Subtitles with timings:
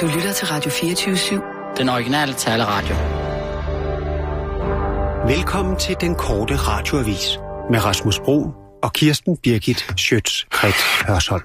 [0.00, 1.76] Du lytter til Radio 24-7.
[1.76, 2.94] Den originale taleradio.
[5.36, 7.38] Velkommen til den korte radioavis
[7.70, 8.52] med Rasmus Bro
[8.82, 11.42] og Kirsten Birgit Schøtz-Krets Hørsholm.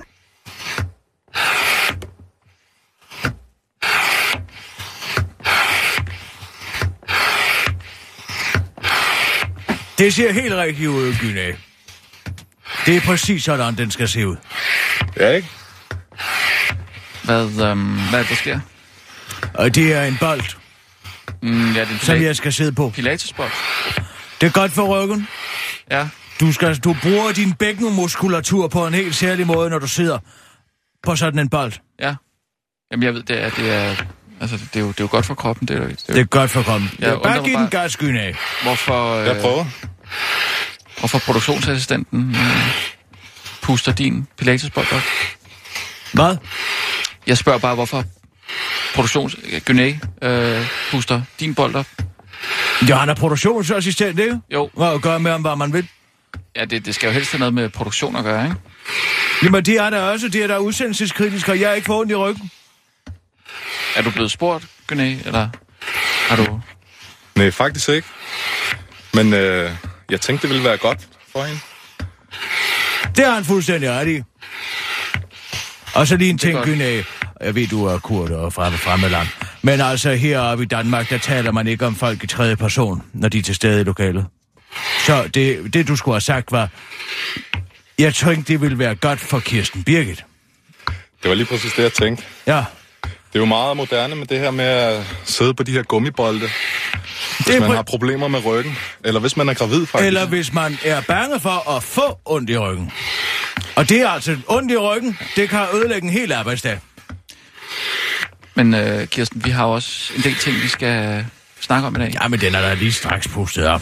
[9.98, 11.52] Det ser helt rigtigt ud, Gynæ.
[12.86, 14.36] Det er præcis sådan, den skal se ud.
[15.18, 15.65] Ja, ikke?
[17.26, 18.60] Hvad, øhm, hvad er det, der sker?
[19.54, 20.42] Og det er en bold,
[21.42, 22.90] Mm, ja, det er en som jeg skal sidde på.
[22.90, 23.52] pilatesbold.
[24.42, 25.28] Det er godt for ryggen.
[25.92, 26.08] Ja.
[26.40, 30.18] Du, skal, du bruger din bækkenmuskulatur på en helt særlig måde, når du sidder
[31.04, 31.74] på sådan en bold.
[32.00, 32.16] Ja.
[32.92, 33.96] Jamen, jeg ved, det er, det er,
[34.42, 35.68] altså, det er, jo, det er jo godt for kroppen.
[35.68, 36.92] Det er, jo- det er, Det er godt for kroppen.
[37.00, 38.32] Jeg Ja, bare giv den bare- gas, Gynæ.
[38.64, 39.66] Hvorfor, Jeg øh, prøver.
[41.00, 42.76] hvorfor produktionsassistenten øh,
[43.62, 45.02] puster din pilatesbold op?
[46.14, 46.38] Hvad?
[47.28, 48.04] Jeg spørger bare, hvorfor
[48.96, 49.36] produktions...
[49.66, 51.86] Gynæ øh, puster din bold op.
[52.90, 54.40] Ja, han er produktionsassistent, ikke?
[54.54, 55.88] Jo, Hvad gør med ham, hvad man vil?
[56.56, 58.56] ja, det, det skal jo helst have noget med produktion at gøre, ikke?
[59.44, 60.28] Jamen, det er der også.
[60.28, 62.52] Det er der udsendelseskritisk, og jeg er ikke for ondt i ryggen.
[63.96, 65.50] Er du blevet spurgt, Gynæ, eller
[66.30, 66.60] har du...
[67.36, 68.08] Nej, faktisk ikke.
[69.14, 69.72] Men øh,
[70.10, 71.00] jeg tænkte, det ville være godt
[71.34, 71.60] for hende.
[73.16, 74.22] Det har han fuldstændig ret i.
[75.96, 76.60] Og så lige en ting.
[76.64, 77.02] Gynæ.
[77.42, 79.28] Jeg ved, du er kurder og fremme, fremme land.
[79.62, 83.30] Men altså heroppe i Danmark, der taler man ikke om folk i tredje person, når
[83.30, 84.26] de er til stede i lokalet.
[85.06, 86.70] Så det, det du skulle have sagt var,
[88.00, 90.26] jeg tænkte, det ville være godt for Kirsten Birgit.
[91.24, 92.24] Det var lige præcis det, jeg tænkte.
[92.48, 92.64] Ja,
[93.04, 96.40] Det er jo meget moderne med det her med at sidde på de her gummibolde,
[97.46, 98.78] hvis man har problemer med ryggen.
[99.04, 100.08] Eller hvis man er gravid, faktisk.
[100.08, 102.92] Eller hvis man er bange for at få ondt i ryggen.
[103.76, 106.80] Og det er altså ondt i ryggen, det kan ødelægge en hel arbejdsdag.
[108.56, 111.26] Men øh, Kirsten, vi har også en del ting, vi skal
[111.62, 112.14] snakke om i dag.
[112.22, 113.82] Ja, men den er da lige straks pustet op.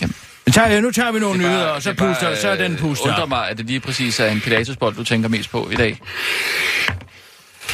[0.00, 0.14] Jamen.
[0.46, 2.48] Men tager, nu tager vi nogle bare- nyheder, og så, det er bare, puster, så
[2.48, 3.28] er den øh, pustet undrer op.
[3.28, 5.98] mig, at det lige præcis er en pilatesbold, du tænker mest på i dag.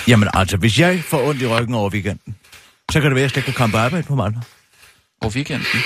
[0.09, 2.37] Jamen altså, hvis jeg får ondt i ryggen over weekenden,
[2.93, 4.43] så kan det være, at jeg slet ikke kan komme på arbejde på mandag.
[5.23, 5.83] På weekenden.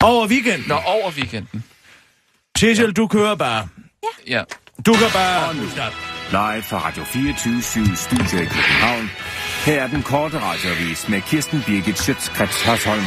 [0.00, 0.64] Over weekenden?
[0.68, 1.64] Nå, over weekenden.
[2.58, 3.68] Cecil, du kører bare.
[4.28, 4.42] Ja.
[4.86, 5.54] Du kan bare...
[6.30, 9.10] Live fra Radio 24 Studio i København.
[9.64, 13.04] Her er den korte radiovis med Kirsten Birgit Schøtzgrads Hasholm.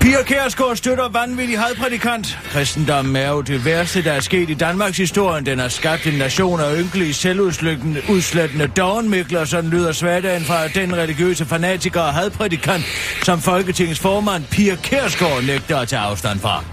[0.00, 2.38] Pia Kærsgaard støtter vanvittig hadprædikant.
[2.50, 5.44] Kristendommen er jo det værste, der er sket i Danmarks historie.
[5.44, 11.44] Den har skabt en nation af ynkelige, selvudslættende dogenmikler, sådan lyder svagdagen fra den religiøse
[11.44, 12.84] fanatiker og hadprædikant,
[13.22, 16.64] som Folketingets formand Pia Kærsgaard nægter at tage afstand fra.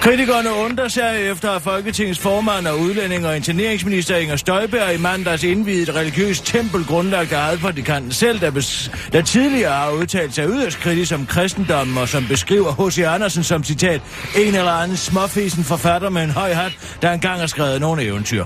[0.00, 5.44] Kritikerne undrer sig efter, at Folketingets formand og udlænding og interneringsminister Inger Støjberg i mandags
[5.44, 10.48] indvidede et religiøst tempel grundlagt af hadprædikanten selv, der, bes- der tidligere har udtalt sig
[10.48, 12.98] yderst kritisk om kristendommen og som beskriver H.C.
[12.98, 14.00] Andersen som citat
[14.36, 18.44] en eller anden småfisen forfatter med en høj hat, der engang har skrevet nogle eventyr.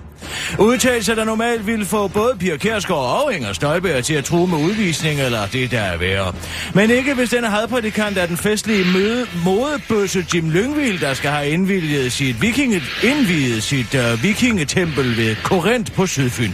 [0.58, 4.58] Udtalelser, der normalt ville få både Pia Kærsgaard og Inger Støjberg til at true med
[4.58, 6.32] udvisning eller det, der er værre.
[6.74, 11.48] Men ikke hvis denne hadprædikant er den festlige møde, modebøsse Jim Lyngvild, der skal have
[11.48, 16.52] indvilget sit, vikinget, indviet sit uh, vikingetempel ved Korinth på Sydfyn.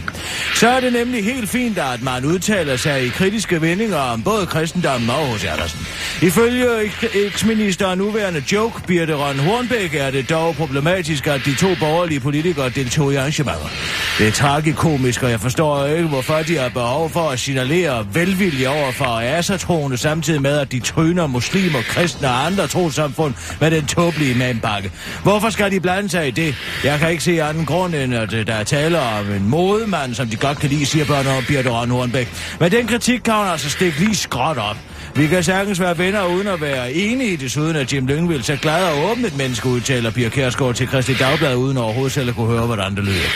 [0.55, 4.45] Så er det nemlig helt fint, at man udtaler sig i kritiske vendinger om både
[4.45, 5.79] kristendommen og hos Andersen.
[6.21, 11.55] Ifølge eks- eksminister og nuværende joke, Birte Røn Hornbæk, er det dog problematisk, at de
[11.55, 13.69] to borgerlige politikere deltog i arrangementer.
[14.17, 18.67] Det er tragikomisk, og jeg forstår ikke, hvorfor de har behov for at signalere velvilje
[18.67, 23.85] over for asatroende, samtidig med, at de tryner muslimer, kristne og andre trosamfund med den
[23.85, 24.91] tåbelige mandbakke.
[25.23, 26.55] Hvorfor skal de blande sig i det?
[26.83, 30.15] Jeg kan ikke se anden grund, end at øh, der er tale om en modemand,
[30.15, 32.29] som de godt kan lide, siger børn og Birte Røn Hornbæk.
[32.59, 34.77] Men den kritik kan hun altså stikke lige skråt op.
[35.15, 38.83] Vi kan sagtens være venner uden at være enige, desuden at Jim Lyngvild så glad
[38.83, 42.47] og åbent et menneske udtaler Pia Kærsgaard til Christi Dagblad, uden overhovedet selv at kunne
[42.47, 43.29] høre, hvordan det lyder.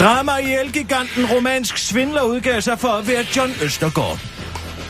[0.00, 4.35] Drama i Elgiganten romansk svindler udgav sig for at være John Østergaard.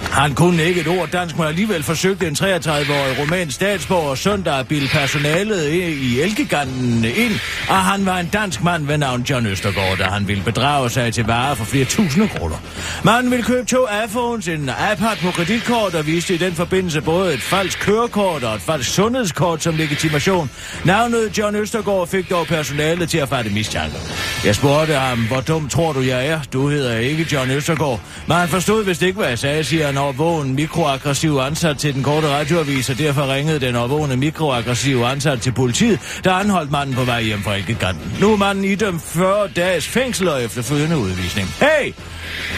[0.02, 4.68] Han kunne ikke et ord dansk, men alligevel forsøgte en 33-årig romansk statsborger søndag at
[4.68, 7.32] bilde personalet i Elgiganten ind,
[7.68, 11.14] og han var en dansk mand ved navn John Østergaard, da han ville bedrage sig
[11.14, 12.56] til varer for flere tusinde kroner.
[13.04, 17.34] Manden ville købe to iPhones, en iPad på kreditkort og viste i den forbindelse både
[17.34, 20.50] et falsk kørekort og et falsk sundhedskort som legitimation.
[20.84, 23.96] Navnet John Østergaard fik dog personalet til at fatte mistanke.
[24.44, 26.40] Jeg spurgte ham, hvor dum tror du jeg er?
[26.52, 28.00] Du hedder ikke John Østergaard.
[28.26, 31.94] Men han forstod vist ikke, hvad jeg sagde, siger han en overvågen mikroaggressiv ansat til
[31.94, 36.94] den korte radioavis, og derfor ringede den overvågende mikroaggressive ansat til politiet, der anholdt manden
[36.94, 38.16] på vej hjem fra Elkeganten.
[38.20, 41.48] Nu er manden idømt 40 dages fængsel og efterfølgende udvisning.
[41.48, 41.92] Hey!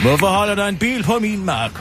[0.02, 1.72] Hvorfor holder der en bil på min mark?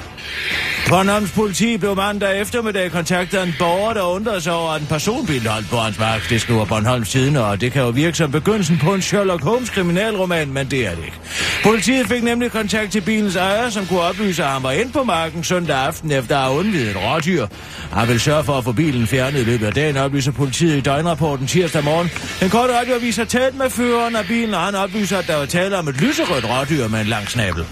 [0.89, 5.47] Bornholms politi blev mandag eftermiddag kontaktet en borger, der undrede sig over, at en personbil
[5.47, 6.29] holdt på hans mark.
[6.29, 9.69] Det skriver Bornholms Tiden, og det kan jo virke som begyndelsen på en Sherlock Holmes
[9.69, 11.17] kriminalroman, men det er det ikke.
[11.63, 15.03] Politiet fik nemlig kontakt til bilens ejer, som kunne oplyse, at han var ind på
[15.03, 17.47] marken søndag aften efter at have undvidet et rådyr.
[17.91, 20.81] Han vil sørge for at få bilen fjernet i løbet af dagen, oplyser politiet i
[20.81, 22.09] døgnrapporten tirsdag morgen.
[22.39, 25.45] Den korte radioavis har talt med føreren af bilen, og han oplyser, at der var
[25.45, 27.65] tale om et lyserødt rådyr med en lang snabel.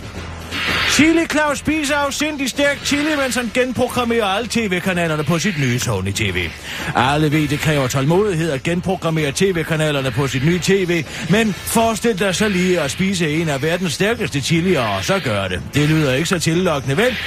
[0.96, 6.12] Chili Claus spiser afsindig stærk chili, mens han genprogrammerer alle tv-kanalerne på sit nye Sony
[6.12, 6.50] TV.
[6.96, 12.36] Alle ved, det kræver tålmodighed at genprogrammere tv-kanalerne på sit nye tv, men forestil dig
[12.36, 15.62] så lige at spise en af verdens stærkeste chilier, og så gør det.
[15.74, 17.18] Det lyder ikke så tillokkende, vel?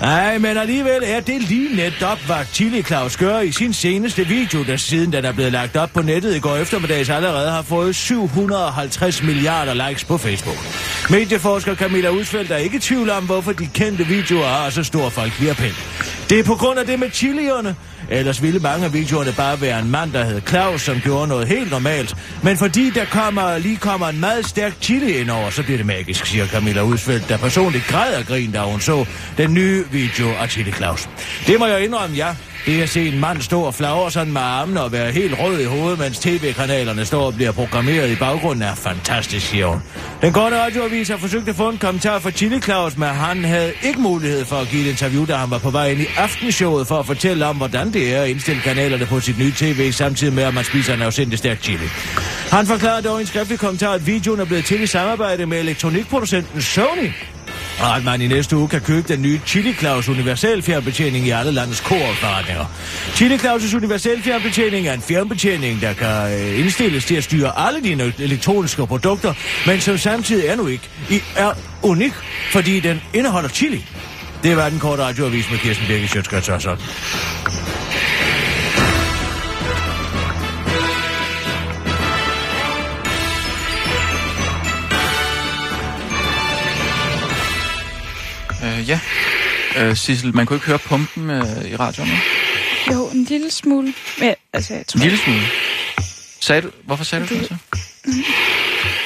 [0.00, 4.64] Nej, men alligevel er det lige netop, hvad Chili Claus gør i sin seneste video,
[4.64, 7.94] der siden den er blevet lagt op på nettet i går eftermiddags allerede har fået
[7.96, 10.56] 750 milliarder likes på Facebook.
[11.10, 15.08] Medieforsker Camilla Udsfeldt er ikke i tvivl om, hvorfor de kendte videoer har så stor
[15.08, 15.74] folkevirpind.
[16.30, 17.76] Det er på grund af det med chilierne.
[18.10, 21.48] Ellers ville mange af videoerne bare være en mand, der hed Claus, som gjorde noget
[21.48, 22.16] helt normalt.
[22.42, 25.86] Men fordi der kommer, lige kommer en meget stærk chili ind over, så bliver det
[25.86, 29.06] magisk, siger Camilla Udsfeldt, der personligt græder grin, da hun så
[29.38, 31.08] den nye video af Chili Claus.
[31.46, 32.34] Det må jeg indrømme, ja.
[32.66, 35.60] Det at se en mand stå og flagre sådan med armene og være helt rød
[35.60, 39.82] i hovedet, mens tv-kanalerne står og bliver programmeret i baggrunden, er fantastisk, siger hun.
[40.22, 43.72] Den korte radioavis har forsøgt at få en kommentar fra Chili Claus, men han havde
[43.82, 46.86] ikke mulighed for at give et interview, da han var på vej ind i aftenshowet
[46.86, 50.34] for at fortælle om, hvordan det er at indstille kanalerne på sit nye tv, samtidig
[50.34, 51.88] med, at man spiser en afsindig stærk chili.
[52.50, 55.58] Han forklarede dog i en skriftlig kommentar, at videoen er blevet til i samarbejde med
[55.58, 57.10] elektronikproducenten Sony,
[57.80, 61.30] og at man i næste uge kan købe den nye Chili Claus universal fjernbetjening i
[61.30, 62.64] alle landets koopforretninger.
[63.14, 67.82] Chili Claus' universal fjernbetjening er en fjernbetjening, der kan øh, indstilles til at styre alle
[67.82, 69.34] dine elektroniske produkter,
[69.66, 71.52] men som samtidig er nu ikke i, er
[71.82, 72.12] unik,
[72.50, 73.84] fordi den indeholder chili.
[74.42, 76.48] Det var den korte radioavis med Kirsten Birke Sjøtskrets
[88.88, 89.00] ja.
[89.76, 92.10] Øh, Sissel, man kunne ikke høre pumpen øh, i radioen.
[92.10, 92.16] nu?
[92.94, 93.94] Jo, en lille smule.
[94.18, 95.42] Men, altså, jeg En tror, lille smule.
[96.40, 97.56] Sagde du, hvorfor sagde du det så?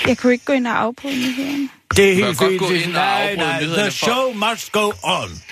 [0.06, 1.68] jeg kunne ikke gå ind og afbryde nyhederne.
[1.96, 2.58] Det er helt fint.
[2.58, 5.42] gå ind og Nej, nej, the for- show must go on.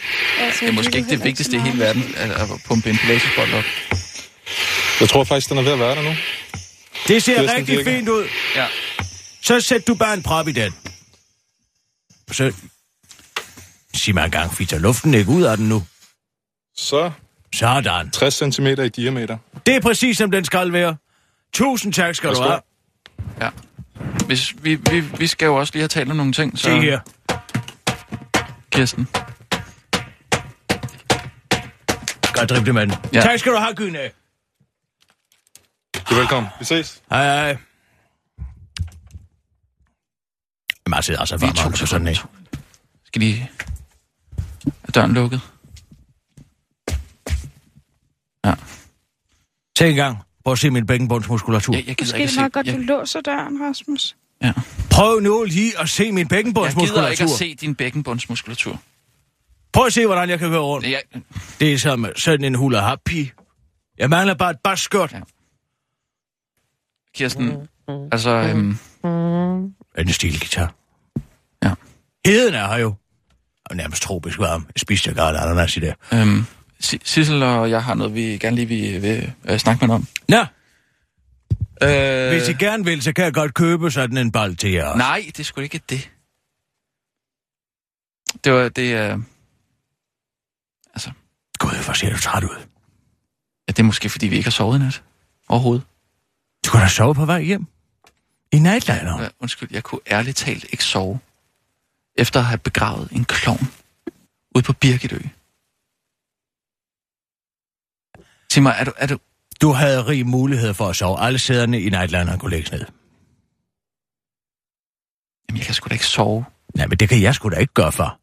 [0.40, 3.52] Altså, Det er måske ikke det vigtigste i hele verden, at, at pumpe en pilatesbold
[3.54, 3.64] op.
[5.00, 6.14] Jeg tror faktisk, den er ved at være der nu.
[7.08, 8.24] Det ser Kirsten rigtig fint ud.
[8.56, 8.66] Ja.
[9.42, 10.72] Så sæt du bare en prop i den.
[12.32, 12.52] Så
[13.94, 15.82] sig mig engang, fitter luften ikke ud af den nu.
[16.76, 17.10] Så
[17.54, 18.10] Sådan.
[18.10, 19.38] 60 cm i diameter.
[19.66, 20.96] Det er præcis, som den skal være.
[21.52, 22.50] Tusind tak skal du Værsgo.
[22.50, 22.60] have.
[23.40, 23.50] ja.
[24.26, 26.62] Hvis, vi, vi, vi skal jo også lige have talt om nogle ting, så...
[26.62, 27.00] Se her.
[28.70, 29.08] Kirsten.
[32.34, 32.94] Godt drible med den.
[33.14, 33.20] Ja.
[33.20, 33.98] Tak skal du have, Gyne.
[36.10, 36.50] Du er velkommen.
[36.58, 37.02] Vi ses.
[37.10, 37.56] Hej, hej.
[40.86, 42.26] Man sidder altså Vi er to sådan sekunder.
[43.06, 43.50] Skal lige...
[44.84, 45.40] Er døren lukket?
[48.44, 48.54] Ja.
[49.76, 50.18] Tænk engang.
[50.44, 51.74] Prøv at se min bækkenbundsmuskulatur.
[51.74, 52.40] Jeg, jeg gider Måske ikke er det se...
[52.40, 54.16] meget godt, jeg, du låser døren, Rasmus.
[54.42, 54.52] ja.
[54.90, 57.24] Prøv nu lige at se min jeg gider ikke bækkenbundsmuskulatur.
[57.24, 58.80] at se din bækkenbundsmuskulatur.
[59.72, 60.86] Prøv at se, hvordan jeg kan køre rundt.
[60.86, 61.02] Jeg,
[61.60, 63.28] Det er som sådan en hula happy.
[63.98, 65.12] Jeg mangler bare et baskørt.
[65.12, 65.20] Ja.
[67.14, 67.68] Kirsten,
[68.12, 68.30] altså...
[68.30, 68.76] Øhm,
[69.98, 70.74] En stilgitar.
[71.64, 71.74] Ja.
[72.26, 72.94] Heden er her jo.
[73.70, 74.66] Og nærmest tropisk varm.
[74.76, 75.94] Spiste jeg godt ananas i det.
[76.12, 76.44] øhm,
[76.80, 79.94] Si- Sissel og jeg har noget, vi gerne lige vil, vil øh, snakke med dig
[79.94, 80.06] om.
[80.28, 80.44] Nå,
[81.82, 84.84] Øh, hvis I gerne vil, så kan jeg godt købe sådan en bold til jer
[84.86, 84.98] også.
[84.98, 86.10] Nej, det er sgu ikke det.
[88.44, 88.94] Det var det...
[88.94, 89.18] Øh,
[90.94, 91.10] altså,
[91.58, 92.56] Gud, hvor ser du træt ud.
[93.68, 95.02] ja, det er måske, fordi vi ikke har sovet i nat.
[95.48, 95.84] Overhovedet.
[96.66, 97.66] Du kan da sove på vej hjem.
[98.52, 99.22] I nightliner.
[99.22, 101.20] Ja, undskyld, jeg kunne ærligt talt ikke sove.
[102.20, 103.66] Efter at have begravet en klovn
[104.54, 105.18] ude på Birgitø.
[108.52, 109.18] Sig mig, er du, er du...
[109.60, 111.20] Du havde rig mulighed for at sove.
[111.20, 112.84] Alle sæderne i nightliner kunne lægges ned.
[115.48, 116.44] Jamen, jeg kan sgu da ikke sove.
[116.74, 118.20] Nej, men det kan jeg sgu da ikke gøre for.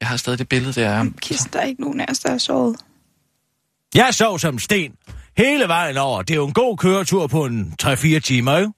[0.00, 1.10] Jeg har stadig det billede der.
[1.20, 2.76] Kirsten, der er ikke nogen af os, der har sovet.
[3.94, 4.96] Jeg sov som sten.
[5.36, 6.22] Hele vejen over.
[6.22, 8.72] Det er jo en god køretur på en 3-4 timer, ikke?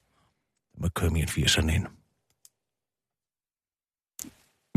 [0.74, 1.86] Jeg må køre min 80 sådan ind.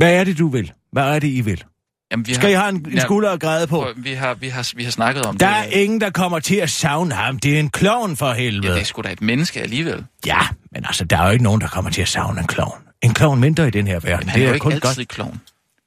[0.02, 0.72] Hvad er det, du vil?
[0.92, 1.64] Hvad er det, I vil?
[2.12, 3.88] Jamen, vi Skal I have en, en Ja, skulder at græde på?
[3.98, 5.58] Vi har, vi, har, vi har snakket om Der det.
[5.58, 7.40] er ingen, der kommer til at savne ham.
[7.40, 8.74] Det er en klovn for Ja, helvede.
[8.74, 10.06] det er sgu da et menneske alligevel.
[10.26, 10.40] Ja,
[10.72, 12.82] men altså, der er jo ikke nogen, der kommer til at savne en klovn.
[13.02, 14.20] En klovn mindre i den her verden.
[14.20, 15.08] Men han det er jo ikke kun altid godt.
[15.08, 15.32] klovn.
[15.32, 15.40] Han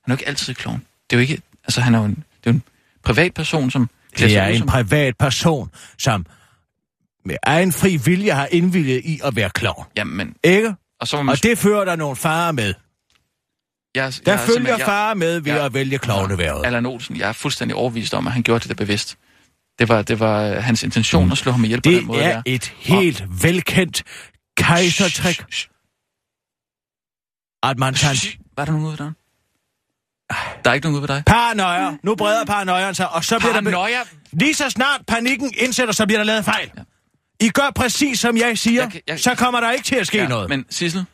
[0.06, 0.82] er jo ikke altid klovn.
[1.10, 1.40] Det er jo ikke...
[1.64, 2.62] Altså, han er jo en, det er jo en
[3.04, 3.90] privatperson, som...
[4.10, 6.26] Det sig er en som- privat person, som
[7.24, 9.84] med egen fri vilje har indvilget i at være klovn.
[9.96, 10.34] Jamen, men...
[10.44, 10.74] Ikke?
[11.00, 11.32] Og så man...
[11.32, 12.74] Og det fører der nogle farer med.
[13.94, 16.66] Jeg, Der jeg er følger jeg- farer med ved jeg- at vælge klovneværet.
[16.66, 19.16] Allan Olsen, jeg er fuldstændig overbevist om, at han gjorde det der bevidst.
[19.78, 22.26] Det var, det var øh, hans intention at slå ham ihjel på den måde Det
[22.26, 22.42] er der.
[22.46, 24.02] et helt velkendt
[24.56, 25.68] kejsertrik, Shh, shh,
[27.62, 28.36] at man shh.
[28.56, 29.12] Var der nogen ude der?
[30.64, 31.22] Der er ikke nogen ude ved dig?
[31.26, 31.96] paranoia.
[32.02, 33.60] Nu breder paranoiaen sig, og så bliver der...
[33.62, 33.98] Paranoia?
[34.32, 36.70] Lige så snart panikken indsætter, så bliver der lavet fejl.
[37.40, 40.06] I gør præcis, som jeg siger, Jeg kan- jeg- så kommer der ikke til at
[40.06, 40.48] ske Ja, noget.
[40.48, 41.04] men Sissel,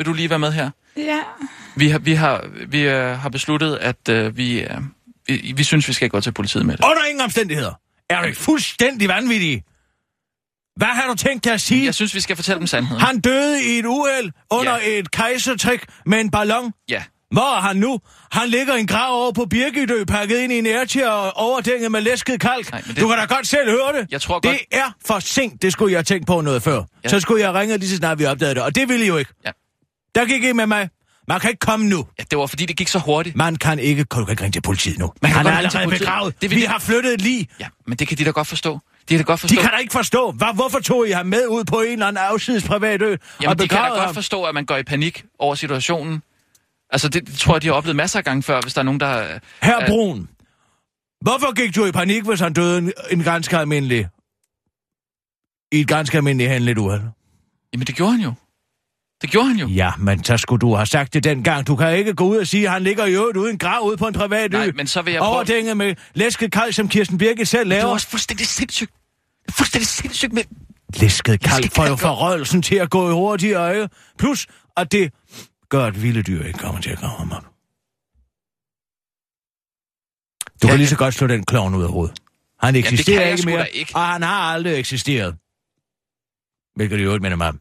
[0.00, 0.70] vil du lige være med her?
[0.96, 1.18] Ja.
[1.76, 4.68] Vi har, vi har, vi øh, har besluttet, at øh, vi, øh,
[5.26, 6.84] vi, vi synes, vi skal gå til politiet med det.
[6.84, 7.72] Under ingen omstændigheder.
[8.10, 9.62] Er du fuldstændig vanvittig?
[10.76, 11.84] Hvad har du tænkt dig at sige?
[11.84, 13.00] Jeg synes, vi skal fortælle dem sandheden.
[13.02, 14.98] Han døde i et uheld under Ja.
[14.98, 16.72] et kejsertrik med en ballon.
[16.88, 17.02] Ja.
[17.30, 18.00] Hvor er han nu?
[18.32, 21.92] Han ligger i en grav over på Birgitø, pakket ind i en airtier og overdænget
[21.92, 22.70] med læsket kalk.
[22.72, 24.06] Nej, det- Du kan da godt selv høre det.
[24.10, 26.82] Jeg tror det godt- er for sent, det skulle jeg have tænkt på noget før.
[27.04, 27.08] Ja.
[27.08, 29.16] Så skulle jeg ringe lige så snart vi opdagede det, og det ville I jo
[29.16, 29.32] ikke.
[29.46, 29.50] Ja.
[30.14, 30.88] Der gik I med mig.
[31.28, 32.06] Man kan ikke komme nu.
[32.18, 33.36] ja, det var fordi, det gik så hurtigt.
[33.36, 35.12] Man kan ikke, kan ikke ringe til politiet nu.
[35.22, 36.42] Man kan han er allerede begravet.
[36.42, 37.48] Det vi de- har flyttet et lig.
[37.60, 38.72] Ja, men det kan de da godt forstå.
[38.74, 39.60] De kan da godt De forstå.
[39.62, 42.22] kan da ikke forstå, Hvor, hvorfor tog I ham med ud på en eller anden
[42.30, 44.14] afsides privat ø og Jamen, de kan da godt ham?
[44.14, 46.22] forstå, at man går i panik over situationen.
[46.90, 48.84] Altså, det, det tror jeg, de har oplevet masser af gange før, hvis der er
[48.84, 49.38] nogen, der...
[49.62, 50.28] Herr øh, Brun,
[51.20, 54.08] hvorfor gik du i panik, hvis han døde en, en ganske almindelig...
[55.72, 57.02] I et ganske almindeligt handlet uheld?
[57.72, 58.32] Jamen, det gjorde han jo.
[59.22, 59.66] Det gjorde han jo.
[59.68, 61.66] Ja, men så skulle du have sagt det dengang.
[61.66, 63.58] Du kan ikke gå ud og sige, at han ligger i øvrigt ude i en
[63.58, 64.58] grav ude på en privat ø.
[64.58, 65.32] Nej, men så vil jeg prøve...
[65.34, 67.92] Overdænget med læsket kalk, som Kirsten Birgit selv Det er laver.
[67.92, 68.90] også fuldstændig sindssygt.
[69.46, 70.42] Det fuldstændig sindssygt med...
[70.94, 72.00] Læsket Læsket får jo kalk.
[72.00, 73.88] forrøjelsen til at gå i hurtigere, ikke?
[74.18, 74.46] Plus,
[74.76, 75.12] at det
[75.68, 77.42] gør, at vilde dyr ikke kommer til at grave ham op.
[80.62, 80.90] Du Ja, kan lige ja.
[80.90, 82.18] så godt slå den klovn ud af hovedet.
[82.60, 83.92] Han eksisterer jeg ikke mere, ikke.
[83.96, 85.36] og han har aldrig eksisteret.
[86.76, 87.60] Hvilket det jo ikke minder mig om.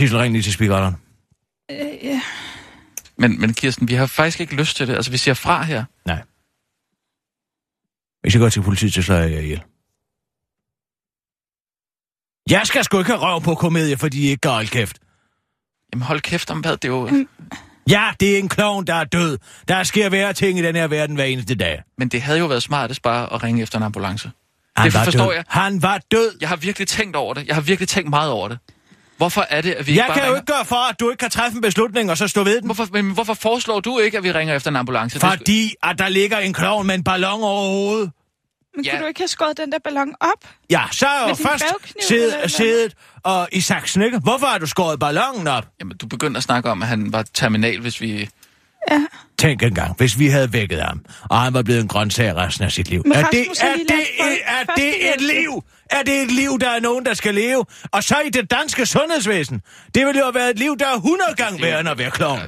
[0.00, 0.94] Sissel, ring lige til speakeren.
[1.70, 2.22] Øh, ja.
[3.16, 4.94] Men, men Kirsten, vi har faktisk ikke lyst til det.
[4.94, 5.84] Altså, vi siger fra her.
[6.06, 6.22] Nej.
[8.20, 9.62] Hvis jeg går til politiet, så slår jeg jer ihjel.
[12.50, 14.98] Jeg skal sgu ikke have røv på komedie, fordi I ikke gør kæft.
[15.92, 17.08] Jamen, hold kæft om hvad, det er jo...
[17.08, 17.28] Mm.
[17.90, 19.38] Ja, det er en klovn, der er død.
[19.68, 21.82] Der sker værre ting i den her verden hver eneste dag.
[21.98, 24.30] Men det havde jo været smartest bare at ringe efter en ambulance.
[24.76, 25.34] Han Det var forstår død.
[25.34, 25.44] jeg.
[25.48, 26.36] Han var død.
[26.40, 27.46] Jeg har virkelig tænkt over det.
[27.46, 28.58] Jeg har virkelig tænkt meget over det.
[29.20, 30.40] Hvorfor er det, at vi Jeg ikke bare kan jo ringer...
[30.40, 32.64] ikke gøre for, at du ikke kan træffe en beslutning og så stå ved den.
[32.64, 35.16] Hvorfor, men hvorfor foreslår du ikke, at vi ringer efter en ambulance?
[35.16, 38.10] Er Fordi, at der ligger en klovn med en ballon over hovedet.
[38.76, 38.90] Men Ja.
[38.90, 40.48] kunne du ikke have skåret den der ballon op?
[40.70, 41.64] Ja, så er jeg jo først
[42.56, 44.18] siddet, og i saksen, ikke?
[44.18, 45.66] Hvorfor har du skåret ballonen op?
[45.80, 48.28] Jamen, du begyndte at snakke om, at han var terminal, hvis vi...
[48.90, 49.00] Ja.
[49.38, 52.72] Tænk engang, hvis vi havde vækket ham, og han var blevet en grøntsag resten af
[52.72, 53.02] sit liv.
[53.04, 55.62] Men er det, er, lige det, folk er det et liv?
[55.90, 57.64] Er det et liv, der er nogen, der skal leve?
[57.92, 59.62] Og så i det danske sundhedsvæsen.
[59.94, 62.10] Det ville jo have været et liv, der er 100 gange værre end at være
[62.10, 62.40] klovn.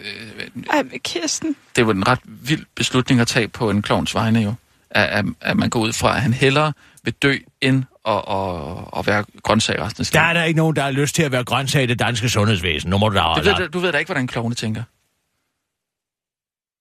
[0.71, 1.57] Ej, men Kirsten.
[1.77, 4.55] Det var en ret vild beslutning at tage på en klovns vegne jo.
[4.91, 6.73] At, at, at man går ud fra, at han hellere
[7.05, 10.77] vil dø, end at, at, at være grøntsag resten af Der er der ikke nogen,
[10.77, 12.91] der har lyst til at være grøntsag i det danske sundhedsvæsen.
[12.91, 14.83] Nu må du da Du holde ved, du ved da ikke, hvordan klovne tænker.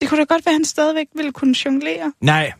[0.01, 2.13] Det kunne da godt være, at han stadigvæk ville kunne jonglere.
[2.21, 2.53] Nej,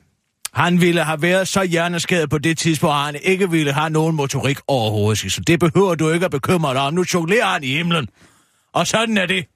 [0.54, 4.16] han ville have været så hjerneskadet på det tidspunkt, at han ikke ville have nogen
[4.16, 5.32] motorik overhovedet.
[5.32, 6.94] Så det behøver du ikke at bekymre dig om.
[6.94, 8.08] Nu jonglerer han i himlen.
[8.74, 9.48] Og sådan er det.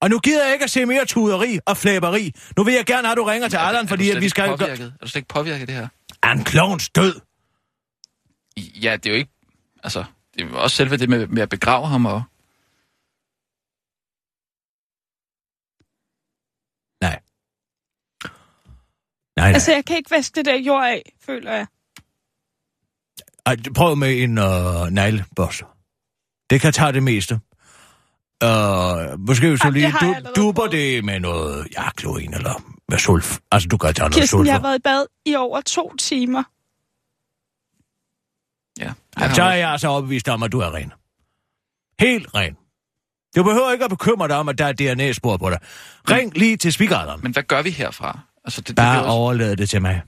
[0.00, 2.34] Og nu gider jeg ikke at se mere tuderi og flæberi.
[2.56, 4.48] Nu vil jeg gerne have, at du ringer til Allan, fordi at vi skal...
[4.48, 4.86] Påvirket?
[4.86, 5.88] Er du slet ikke påvirket det her?
[6.22, 7.20] Er en klovns død?
[8.56, 9.30] Ja, det er jo ikke...
[9.84, 10.04] Altså,
[10.34, 12.22] det er jo også selve det med, med at begrave ham og...
[17.00, 17.20] Nej.
[19.40, 19.54] Nej, nej.
[19.54, 21.66] Altså, jeg kan ikke vaske det der jord af, føler jeg.
[23.46, 25.64] Ej, prøv med en øh, neglebørste.
[26.50, 27.34] Det kan tage det meste.
[28.44, 30.72] Øh, måske du Ej, det lige du, duber prøvet.
[30.72, 33.38] det med noget ja, klorin eller med sulf.
[33.52, 36.42] Altså, du kan tage noget Kirsten, jeg har været i bad i over to timer.
[38.78, 40.92] Ja, Ja, har så er jeg altså overbevist om, at du er ren.
[42.00, 42.56] Helt ren.
[43.36, 45.58] Du behøver ikke at bekymre dig om, at der er DNA-spor på dig.
[46.10, 47.20] Ring lige til speakeralderen.
[47.22, 48.18] Men hvad gør vi herfra?
[48.44, 49.10] Altså, det, det Bare bliver også...
[49.18, 50.02] overlad det til mig.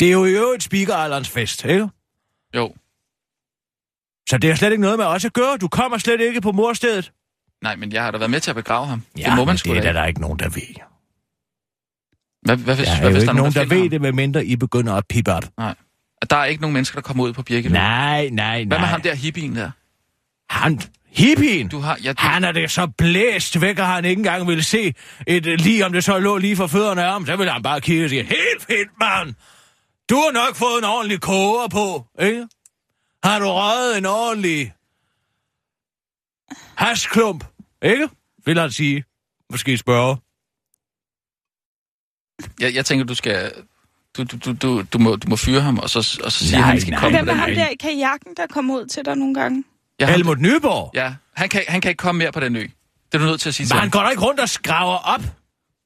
[0.00, 1.88] Det er jo i øvrigt speakeralderens fest, ikke?
[2.56, 2.74] Jo.
[4.28, 5.56] Så det har slet ikke noget med os at gøre.
[5.56, 7.12] Du kommer slet ikke på morstedet.
[7.62, 9.02] Nej, men jeg har da været med til at begrave ham.
[9.18, 9.96] Ja, det må man sgu det er da der, ikke.
[9.96, 10.62] der er ikke nogen, der ved.
[12.42, 13.82] Hvad, hvad, hvis, Der er hvad, jo hvis ikke der er nogen, der finder ved
[13.82, 13.90] ham?
[13.90, 15.44] det, medmindre I begynder at pippe op.
[15.58, 15.74] Nej.
[16.30, 17.68] Der er ikke nogen mennesker, der kommer ud på Birke.
[17.68, 18.86] Nej, nej, Hvad med nej.
[18.86, 19.70] ham der hippien der?
[20.50, 20.80] Han,
[21.14, 21.98] hippien, Du har...
[22.04, 24.94] Ja, du, han er det så blæst væk, at han ikke engang ville se
[25.26, 27.26] et lige, om det så lå lige for fødderne af ham.
[27.26, 29.34] Så ville han bare kigge og sige, helt fint, mand.
[30.10, 32.46] Du har nok fået en ordentlig koger på, ikke?
[33.24, 34.72] Har du røget en ordentlig
[36.76, 37.44] hasklump,
[37.82, 38.08] ikke?
[38.46, 39.04] Vil han sige.
[39.50, 40.16] Måske spørge.
[42.60, 43.52] jeg, jeg tænker, du skal...
[44.16, 46.52] Du, du, du, du, du, må, du må fyre ham, og så, og så sige,
[46.52, 47.00] Nej, at han skal nej.
[47.00, 49.64] komme Hvem er ham der i kajakken, der kommer ud til dig nogle gange?
[50.00, 50.90] Ja, ham- Helmut Nyborg.
[50.94, 52.60] Ja, han kan, han kan ikke komme mere på den ø.
[52.60, 52.68] Det
[53.14, 53.82] er du nødt til at sige til Men ham.
[53.82, 55.20] han går da ikke rundt og skraver op.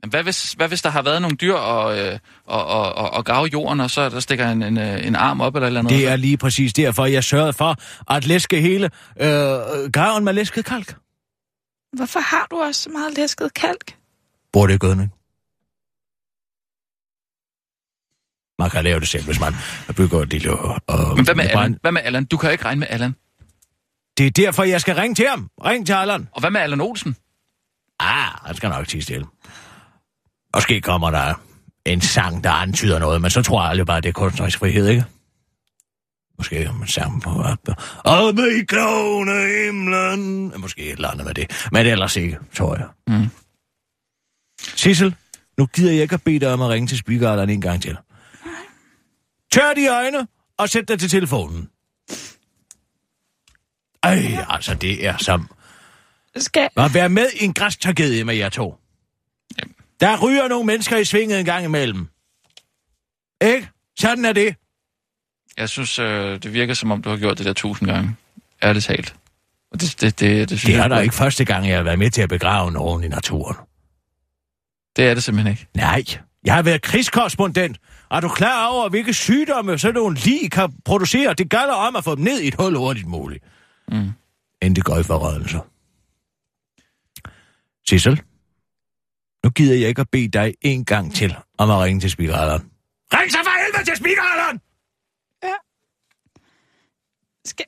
[0.02, 3.10] Men Hvad hvis, hvad hvis der har været nogle dyr og, øh, og, og, og,
[3.10, 5.66] og grave i jorden, og så der stikker en, en, øh, en arm op eller
[5.66, 5.92] eller andet?
[5.92, 7.76] Det er lige præcis derfor, jeg sørgede for
[8.14, 9.28] at læske hele øh,
[9.92, 10.96] graven med læsket kalk.
[11.96, 13.96] Hvorfor har du også så meget læsket kalk?
[14.52, 15.12] Bruger det gødning?
[18.58, 19.54] Man kan lave det selv, hvis man
[19.96, 20.50] bygger et lille...
[20.52, 21.64] Øh, Men hvad med brand.
[21.64, 21.78] Allan?
[21.80, 22.24] Hvad med Allan?
[22.24, 23.14] Du kan jo ikke regne med Allan.
[24.18, 25.50] Det er derfor, jeg skal ringe til ham.
[25.64, 26.28] Ring til Allan.
[26.32, 27.16] Og hvad med Allan Olsen?
[28.00, 29.26] Ah, han skal nok tige stille.
[30.54, 31.34] Måske kommer der
[31.84, 34.88] en sang, der antyder noget, men så tror jeg aldrig bare, det er kunstnerisk frihed,
[34.88, 35.04] ikke?
[36.38, 37.30] Måske en sang på.
[37.98, 40.52] Og med i klovne himlen...
[40.60, 41.68] Måske et eller andet med det.
[41.72, 42.86] Men ellers ikke, tror jeg.
[43.06, 43.28] Mm.
[44.62, 45.14] Sissel,
[45.58, 47.96] nu gider jeg ikke at bede dig om at ringe til speakeren en gang til.
[49.52, 51.68] Tør de øjne og sæt dig til telefonen.
[54.02, 55.50] Ej, altså det er som
[56.36, 56.68] Skal...
[56.76, 58.74] at være med i en græstragedie med jer to.
[60.00, 62.08] Der ryger nogle mennesker i svinget en gang imellem.
[63.40, 63.68] Ikke?
[63.98, 64.56] Sådan er det.
[65.56, 68.16] Jeg synes, øh, det virker som om, du har gjort det der tusind gange.
[68.62, 69.14] Ærligt talt.
[69.72, 71.82] Og det, det, det, det synes Det jeg er da ikke første gang, jeg har
[71.82, 73.56] været med til at begrave nogen i naturen.
[74.96, 75.66] Det er det simpelthen ikke.
[75.74, 76.04] Nej,
[76.44, 77.78] jeg har været krigskorrespondent.
[78.10, 81.34] Er du klar over, hvilke sygdomme sådan nogle lige kan producere?
[81.34, 83.44] Det gælder om at få dem ned i et hul hurtigt muligt.
[83.88, 84.10] Mm.
[84.62, 85.58] Inden det går i forrødelse.
[87.88, 88.22] Sissel,
[89.44, 92.70] nu gider jeg ikke at bede dig en gang til om at ringe til speakeralderen.
[93.14, 94.60] Ring så for helvede til speakeralderen!
[97.44, 97.66] Skal...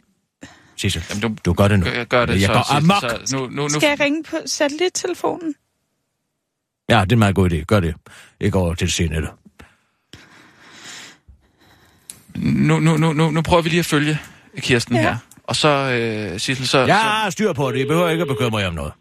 [0.76, 1.84] Sissel, Jamen, du, du gør det nu.
[1.84, 2.52] gør, gør det jeg så.
[2.52, 3.26] går Sissel, amok.
[3.28, 5.54] Så, nu, nu, nu, Skal jeg ringe på satellittelefonen?
[6.88, 7.64] Ja, det er en meget god idé.
[7.64, 7.94] Gør det.
[8.40, 9.36] Ikke over til senere.
[12.36, 14.18] nu, nu, nu, nu, nu prøver vi lige at følge
[14.58, 15.02] Kirsten Ja.
[15.02, 15.16] her.
[15.50, 16.78] Og så, øh, Sissel, så...
[16.78, 17.78] Jeg så har styr på det.
[17.78, 18.92] Jeg behøver ikke at bekymre jer om noget.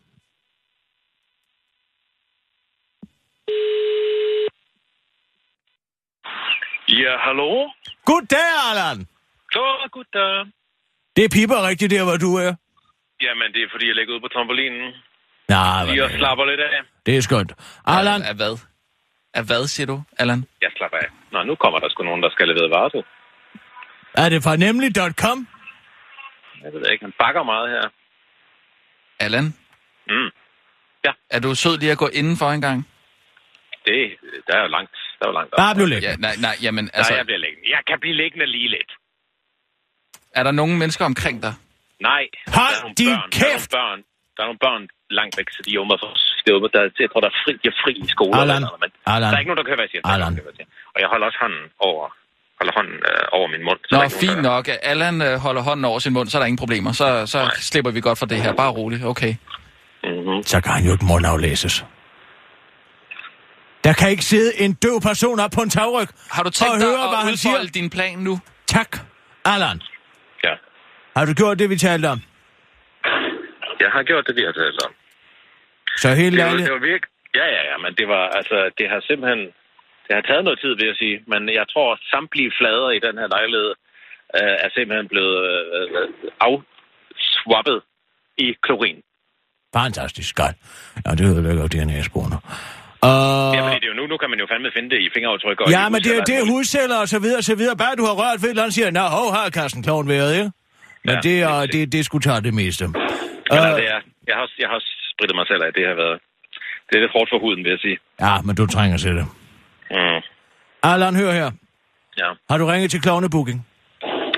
[6.90, 7.50] Ja, hallo?
[8.06, 9.08] Goddag, Allan.
[9.52, 10.46] Så, goddag.
[11.16, 12.52] Det piper rigtigt der, hvor du er.
[13.26, 14.94] Jamen, det er fordi, jeg ligger ude på trampolinen.
[15.50, 16.70] Nej, Lige og slapper lidt af.
[17.06, 17.52] det er skønt.
[17.86, 18.56] Allan, Af, hvad?
[19.34, 20.46] Af hvad, siger du, Allan?
[20.62, 21.08] Jeg slapper af.
[21.32, 23.04] Nå, nu kommer der sgu nogen, der skal levere varer til.
[24.14, 25.48] er det fra nemlig.com?
[26.64, 27.86] Jeg ved ikke, han bakker meget her.
[29.26, 29.46] Allan?
[30.14, 30.30] Mm.
[31.36, 32.80] Er du sød lige at gå indenfor en gang?
[33.86, 34.02] Det,
[34.48, 34.96] der er jo langt.
[35.20, 35.54] Der er jo langt.
[35.54, 35.58] op.
[35.64, 36.04] Bare bliv lidt.
[36.04, 37.66] Ja, nej, nej, jamen, Nej, altså, jeg bliver liggende.
[37.76, 38.92] Jeg kan blive liggende lige lidt.
[40.40, 41.54] er der nogen mennesker omkring dig?
[42.10, 42.24] Nej.
[42.58, 43.30] Hold er din børn.
[43.32, 43.72] Der er kæft!
[43.72, 44.00] nogle børn.
[44.36, 44.84] Der er nogle børn
[45.20, 47.78] langt væk, så de er for umiddelbart- der, jeg tror, der er fri, de er
[47.84, 48.34] fri i skole.
[48.42, 49.30] Allan, eller men Allan.
[49.32, 50.02] Der er ikke nogen, der kan være siger.
[50.06, 50.34] Er Allan.
[50.94, 52.06] Og jeg holder også hånden over,
[52.60, 53.80] holder hånden øh, over min mund.
[53.84, 54.70] så Nå, der er fint nogen, nok.
[54.92, 56.92] Allan øh, holder hånden over sin mund, så er der ingen problemer.
[56.92, 57.52] Så, så Nej.
[57.56, 58.54] slipper vi godt for det her.
[58.54, 59.04] Bare roligt.
[59.06, 59.34] Okay.
[60.04, 60.10] Der...
[60.10, 60.44] Mm-hmm.
[60.44, 61.86] Så kan han jo ikke mundaflæses.
[63.84, 66.08] Der kan ikke sidde en døv person op på en tagryg.
[66.32, 67.82] Har du tænkt Og dig høre, hvad at han udfolde siger?
[67.82, 68.40] din plan nu?
[68.68, 68.90] Tak,
[69.46, 69.82] Allan.
[70.44, 70.54] Ja.
[71.18, 72.20] Har du gjort det, vi talte om?
[73.84, 74.92] Jeg har gjort det, vi har talt om.
[75.98, 77.10] Så helt Det var, det var virkelig...
[77.36, 79.42] Ja, ja, ja, men det var, altså, det har simpelthen...
[80.10, 81.18] Det har taget noget tid, vil jeg sige.
[81.32, 83.72] Men jeg tror, at samtlige flader i den her lejlighed
[84.38, 85.38] øh, er simpelthen blevet
[85.78, 86.08] øh,
[86.48, 87.80] afswappet
[88.46, 89.00] i klorin.
[89.80, 90.56] Fantastisk, godt.
[91.06, 92.38] Ja, det ødelægger jo DNA-sporene.
[93.08, 93.10] Uh,
[93.56, 95.58] Ja, fordi det er jo nu, nu kan man jo fandme finde det i fingeraftryk.
[95.62, 97.76] Og ja, men det er og det er hudceller og så videre, så videre.
[97.84, 100.32] Bare du har rørt ved et eller andet, siger, nå, hov, har Carsten Kloven været,
[100.40, 100.52] ikke?
[101.06, 102.84] Men Ja, det, er, lige det, det skulle tage det meste.
[102.88, 102.96] Men
[103.52, 104.80] Øh, altså, jeg, jeg, har, jeg har
[105.12, 106.18] spritet mig selv af, det har været...
[106.88, 107.98] Det er lidt hårdt for huden, vil jeg sige.
[108.26, 109.26] Ja, men du trænger til det.
[109.92, 110.22] Mm.
[110.84, 111.52] Allan, hør her.
[112.18, 112.30] Ja.
[112.50, 113.68] Har du ringet til Klovnebooking?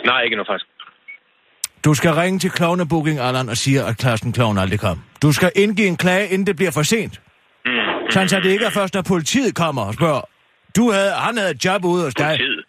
[0.05, 0.65] Nej, ikke nu faktisk.
[1.85, 4.99] Du skal ringe til Klovnebooking, Allan, og sige, at Carsten Kloven aldrig kom.
[5.21, 7.21] Du skal indgive en klage, inden det bliver for sent.
[7.65, 7.71] Mm.
[8.09, 10.21] Sådan så det ikke er først, når politiet kommer og spørger.
[10.75, 12.25] Du havde, han havde et job ude hos dig.
[12.27, 12.65] Politiet.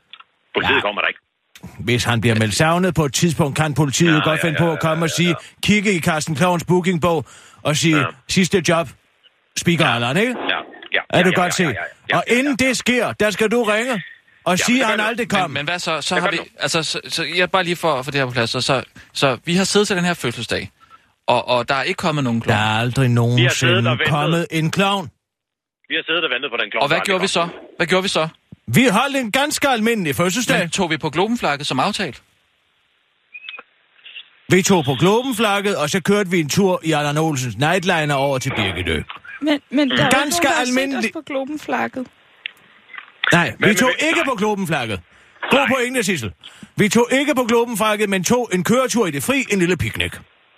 [0.54, 0.80] Politiet Ja.
[0.80, 1.20] kommer der ikke.
[1.78, 4.62] Hvis han bliver meldt savnet på et tidspunkt, kan politiet Ja, ja, godt ja, finde
[4.62, 5.34] ja, på at komme ja, og sige, ja.
[5.62, 7.24] kigge i Carsten Klovens bookingbog
[7.62, 8.04] og sige, Ja.
[8.28, 8.88] sidste job,
[9.58, 10.34] speaker Allan, ikke?
[11.12, 11.22] Ja, ja.
[11.22, 11.62] Er Ja, du ja, godt ja, se?
[11.62, 11.74] ja, ja,
[12.10, 12.66] ja, Og ja, inden ja.
[12.66, 14.02] det sker, der skal du ringe
[14.44, 15.50] og sige, det at han aldrig kom.
[15.50, 16.00] Men, men hvad så?
[16.00, 16.38] Så Det har vi...
[16.58, 18.50] Altså, så, så jeg bare lige for, for det her på plads.
[18.50, 20.70] Så, så, så vi har siddet til den her fødselsdag,
[21.26, 22.58] og, og der er ikke kommet nogen Der klovn.
[22.58, 25.10] er aldrig nogensinde kommet en clown.
[25.88, 26.82] Vi har siddet og ventet på den klokke.
[26.84, 27.48] Og hvad gjorde vi så?
[27.76, 28.28] Hvad gjorde vi så?
[28.66, 30.58] Vi holdt en ganske almindelig fødselsdag.
[30.58, 32.22] Men tog vi på globenflagget som aftalt?
[34.48, 38.38] Vi tog på globenflagget, og så kørte vi en tur i Allan Olsens nightliner over
[38.38, 39.02] til Birgitø.
[39.42, 42.06] Men, men der er Ganske ikke nogen, der almindelig- os på globenflagget.
[43.32, 44.24] Nej, vi men- tog men- ikke nej.
[44.30, 45.00] på globenflagget.
[45.50, 46.32] God pointe, Sissel.
[46.76, 50.12] Vi tog ikke på globenflagget, men tog en køretur i det fri, en lille picnic.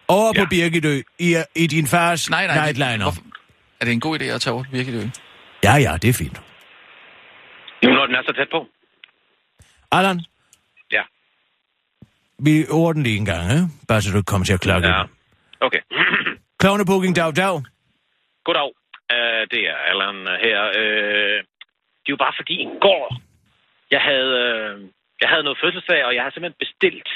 [0.09, 0.47] Over på Ja.
[0.51, 2.64] Birgitø i, i din fars Nej, nej.
[2.64, 3.03] nightliner.
[3.05, 3.23] Hvorfor-
[3.81, 5.12] Er det en god idé at tage over virkelig?
[5.64, 6.40] Ja, ja, det er fint.
[7.83, 8.66] Nu når den er så tæt på.
[9.92, 10.20] Allan,
[10.92, 11.03] Ja.
[12.38, 13.59] vi ordner lige en gang, eh?
[13.88, 14.88] bare så du kommer til at klokke.
[14.88, 15.03] Ja.
[15.61, 15.79] Okay.
[16.61, 17.62] Klovnebooking, dag, dag.
[18.46, 18.70] Goddag.
[19.14, 20.59] Uh, det er Allan uh, her.
[20.80, 21.38] Uh,
[22.02, 23.04] det er jo bare fordi i går,
[23.94, 24.74] jeg havde, uh,
[25.22, 27.09] jeg havde noget fødselsdag, og jeg har simpelthen bestilt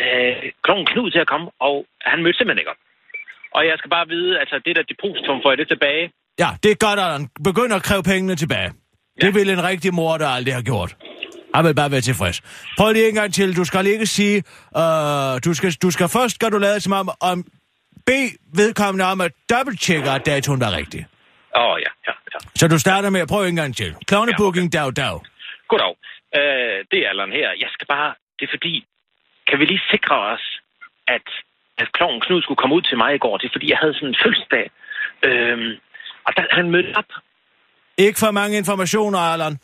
[0.00, 1.76] uh, klokken Knud til at komme, og
[2.10, 2.82] han mødte simpelthen ikke op.
[3.56, 6.04] Og jeg skal bare vide, altså det der depositum, får jeg det tilbage?
[6.42, 7.24] Ja, det er godt, Allan.
[7.48, 8.70] Begynd at kræve pengene tilbage.
[9.22, 10.96] Det vil en rigtig mor, der aldrig har gjort.
[11.54, 12.38] Jeg vil bare være tilfreds.
[12.78, 13.56] Prøv lige en gang til.
[13.56, 14.36] Du skal ikke sige...
[14.80, 17.08] Uh, du, skal, du skal først skal du lade som om...
[17.20, 17.38] om
[18.06, 21.06] bede vedkommende om at dobbelttjekke, at datoen er rigtig.
[21.56, 22.38] Åh, oh, ja, ja, ja.
[22.54, 23.94] Så du starter med at prøve en gang til.
[24.06, 25.20] Klovnebooking, dag, dag.
[25.68, 25.94] Goddag.
[26.38, 27.48] Uh, det er Allan her.
[27.64, 28.14] Jeg skal bare...
[28.38, 28.84] Det er fordi...
[29.50, 30.44] Kan vi lige sikre os,
[31.08, 31.26] at,
[31.78, 33.36] at kloven Knud skulle komme ud til mig i går?
[33.38, 34.70] Det er fordi, jeg havde sådan en fødselsdag.
[35.28, 35.70] Øhm,
[36.26, 37.10] og der, han mødte op.
[37.98, 39.58] Ikke for mange informationer, Allan.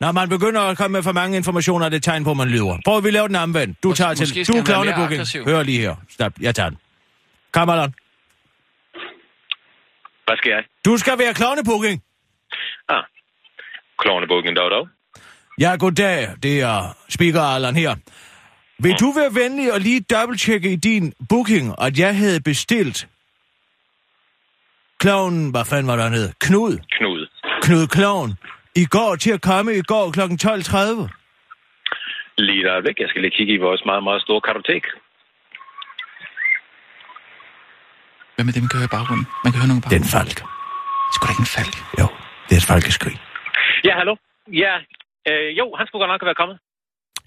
[0.00, 2.36] Når man begynder at komme med for mange informationer, er det et tegn på, at
[2.36, 2.78] man lyver.
[2.84, 3.82] Prøv at vi laver den omvendt.
[3.82, 4.54] Du Mås- tager måske til...
[4.54, 5.22] Du er klovnebooking.
[5.46, 5.94] Hør lige her.
[6.10, 6.32] Stop.
[6.40, 6.78] Jeg tager den.
[7.56, 7.94] Allan.
[10.26, 10.64] Hvad skal jeg?
[10.84, 12.02] Du skal være klovnebooking.
[12.88, 13.04] Ah.
[13.98, 14.88] Klovnebukken, dog, dog.
[15.60, 16.28] Ja, goddag.
[16.42, 17.94] Det er Speaker Allan her.
[18.78, 23.08] Vil du være venlig og lige dobbelttjekke i din booking, at jeg havde bestilt
[25.00, 26.32] Kloven, hvad fanden var der nede?
[26.40, 26.78] Knud.
[26.98, 27.26] Knud.
[27.62, 28.30] Knud Kloven.
[28.82, 30.20] I går til at komme i går kl.
[30.20, 30.28] 12.30.
[32.38, 32.98] Lige et øjeblik.
[33.00, 34.84] Jeg skal lige kigge i vores meget, meget store kartotek.
[38.36, 39.26] Hvem er det, man kan høre i baggrunden?
[39.44, 40.16] Man kan høre nogen i Det er en baggrunden.
[40.16, 40.38] falk.
[41.14, 41.74] Sgu da ikke en falk.
[42.00, 42.06] Jo,
[42.46, 43.16] det er et falkeskrig.
[43.88, 44.14] Ja, hallo?
[44.64, 44.74] Ja,
[45.30, 46.56] øh, jo, han skulle godt nok være kommet.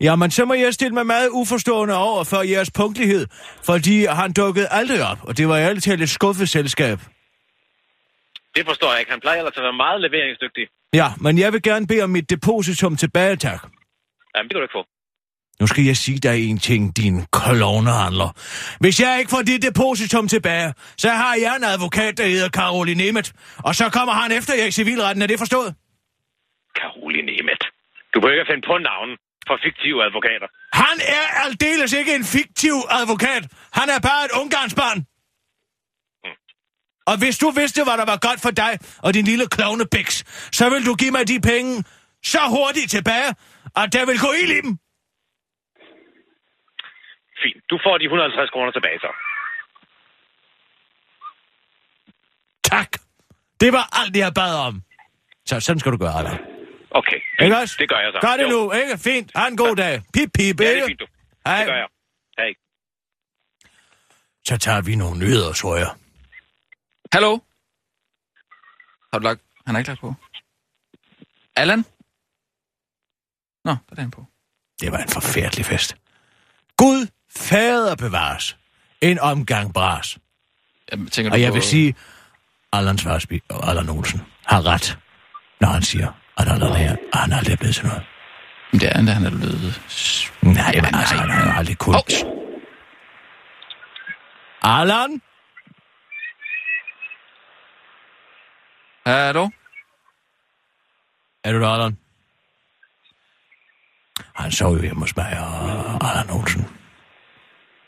[0.08, 3.24] Jamen, så må jeg stille mig meget uforstående over for jeres punktlighed,
[3.70, 6.98] fordi han dukkede aldrig op, og det var ærligt talt et skuffet selskab.
[8.56, 9.12] Det forstår jeg ikke.
[9.12, 10.66] Han plejer ellers at være meget leveringsdygtig.
[10.94, 13.62] Ja, men jeg vil gerne bede om mit depositum tilbage, tak.
[14.36, 14.86] Jamen, det kan du ikke få.
[15.60, 18.30] Nu skal jeg sige dig en ting, din klovnehandler.
[18.80, 23.04] Hvis jeg ikke får dit depositum tilbage, så har jeg en advokat, der hedder Caroline
[23.04, 23.32] Nemeth.
[23.58, 25.76] Og så kommer han efter jer i civilretten, er det forstået?
[26.80, 27.66] Caroline Nemeth.
[28.14, 29.16] Du behøver ikke finde på navnen
[29.48, 30.48] for fiktive advokater.
[30.84, 33.44] Han er aldeles ikke en fiktiv advokat.
[33.80, 35.00] Han er bare et ungarnsbarn.
[37.12, 38.74] Og hvis du vidste, hvad der var godt for dig
[39.06, 40.16] og din lille klovnebiks,
[40.52, 41.84] så vil du give mig de penge
[42.24, 43.30] så hurtigt tilbage,
[43.76, 44.78] at der vil gå ild i dem.
[47.44, 47.62] Fint.
[47.70, 49.12] Du får de 150 kroner tilbage så.
[52.64, 52.90] Tak.
[53.62, 54.84] Det var alt, jeg bad om.
[55.46, 56.38] Så sådan skal du gøre, Allan.
[56.92, 57.20] Okay.
[57.42, 57.76] Ikke også?
[57.80, 58.20] Det gør jeg så.
[58.28, 58.50] Gør det Jo.
[58.50, 58.98] nu, ikke?
[58.98, 59.32] Fint.
[59.36, 60.02] Ha' en god dag.
[60.14, 60.84] Pip, pip, Ja, det ikke?
[60.84, 61.06] er fint, du.
[61.46, 61.58] Hej.
[61.58, 61.88] Det gør jeg.
[62.38, 62.54] Hej.
[64.46, 65.92] Så tager vi nogle nyheder, tror jeg.
[67.14, 67.40] Hallo?
[69.14, 69.42] Har du lagt...
[69.66, 70.14] Han har ikke lagt på.
[71.56, 71.80] Allan?
[73.66, 74.26] Nå, der er han på.
[74.82, 75.96] Det var en forfærdelig fest.
[76.78, 77.08] Gud
[77.40, 78.58] fader bevares.
[79.02, 80.18] En omgang bras.
[80.92, 81.54] Jeg tænker, du Og jeg på...
[81.54, 81.96] vil sige,
[82.74, 84.98] Allan Svarsby og Allan Olsen har ret,
[85.62, 88.04] når han siger, at Allan her, han aldrig er blevet til noget.
[88.72, 89.82] Men det er endda, han er blevet...
[90.42, 91.94] Nej, men altså, han har aldrig kun...
[91.94, 92.04] Hov.
[94.64, 95.22] Allan?
[99.06, 99.50] Hallo?
[101.44, 101.98] Er du der, Allan?
[104.36, 106.79] Han sov jo hjemme hos mig, og Allan Olsen.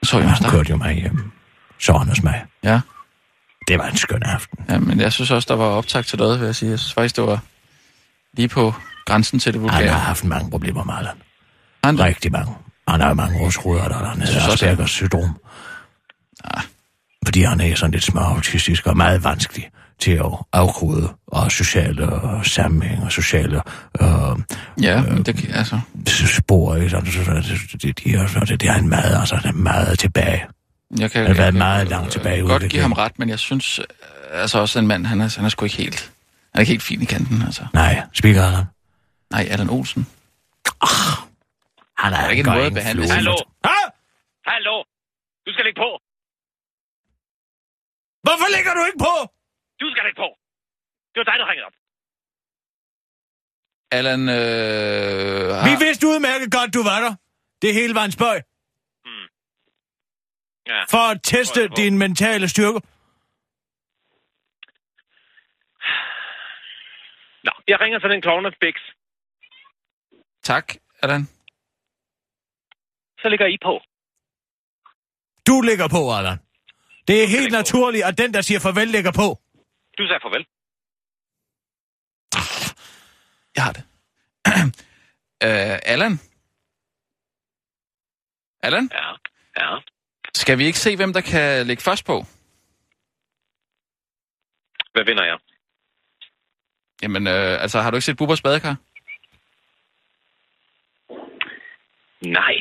[0.04, 0.50] Så jeg dig.
[0.50, 1.32] kørte jo mig hjem.
[1.80, 2.46] Så hos mig.
[2.64, 2.82] Ja.
[3.68, 4.60] Det var en skøn aften.
[4.70, 6.70] ja, men jeg synes også, der var optag til noget, vil jeg sige.
[6.70, 7.40] Jeg synes faktisk, det var
[8.34, 8.74] lige på
[9.06, 10.00] grænsen til det Han har vulgære.
[10.00, 11.16] haft mange problemer med Allan.
[11.84, 12.54] Han, Rigtig mange.
[12.88, 15.38] Han har mange rådsruder, der han hedder også, Aspergers syndrom.
[17.26, 19.70] Fordi han er sådan lidt små autistisk og meget vanskelig
[20.02, 22.04] til at afkode og sociale
[22.38, 23.62] øh, sammenhæng og sociale
[24.02, 24.08] øh,
[24.84, 25.80] ja, men det kan- altså...
[26.38, 26.76] spor.
[26.76, 26.90] Ikke?
[26.90, 29.50] Så, så, så, det, det, de, er- så, det, det er han meget, altså, han
[29.50, 30.46] er meget tilbage.
[31.00, 33.20] Jeg kan, Han har været jeg kan, meget langt tilbage i Godt give ham ret,
[33.20, 33.86] men jeg synes øh,
[34.32, 36.12] altså også, en mand, han er, han er sgu ikke helt
[36.54, 37.66] er ikke helt fin i kanten, altså.
[37.74, 38.66] Nej, speaker Allan.
[39.32, 40.08] Nej, Allan Olsen.
[41.98, 43.16] Han er, er ikke en måde at behandle flue.
[43.16, 43.36] Hallo?
[43.66, 43.80] Ha?
[44.52, 44.76] Hallo?
[45.46, 45.90] Du skal lægge på.
[48.26, 49.16] Hvorfor lægger du ikke på?
[49.82, 50.30] Du skal lægge på.
[51.12, 51.78] Det var dig, der ringede op.
[53.98, 54.36] Allan, øh,
[55.56, 55.65] har...
[55.70, 57.13] Vi vidste udmærket godt, du var der.
[57.62, 58.38] Det hele var en spøj.
[60.67, 60.84] Ja.
[60.94, 62.80] For at teste din mentale styrke.
[67.44, 68.76] Nå, jeg ringer til den klovne Bix.
[70.44, 71.22] Tak, Allan.
[73.22, 73.74] Så ligger I på.
[75.48, 76.38] Du ligger på, Allan.
[77.08, 77.58] Det er helt lægge på.
[77.58, 79.28] naturligt, at den, der siger farvel, ligger på.
[80.02, 80.46] Du sagde farvel.
[83.56, 83.84] Jeg har det.
[85.46, 86.20] øh, Allan?
[88.64, 88.90] Allan?
[88.94, 89.12] Ja.
[89.62, 89.78] Ja.
[90.34, 92.26] Skal vi ikke se, hvem der kan ligge først på?
[94.94, 95.38] Hvad vinder jeg?
[97.02, 98.76] Jamen, øh, altså, har du ikke set Bubbers badekar?
[102.22, 102.56] Nej.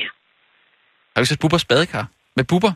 [1.11, 2.07] Har du ikke set Bubbers badekar?
[2.35, 2.73] Med Bubber?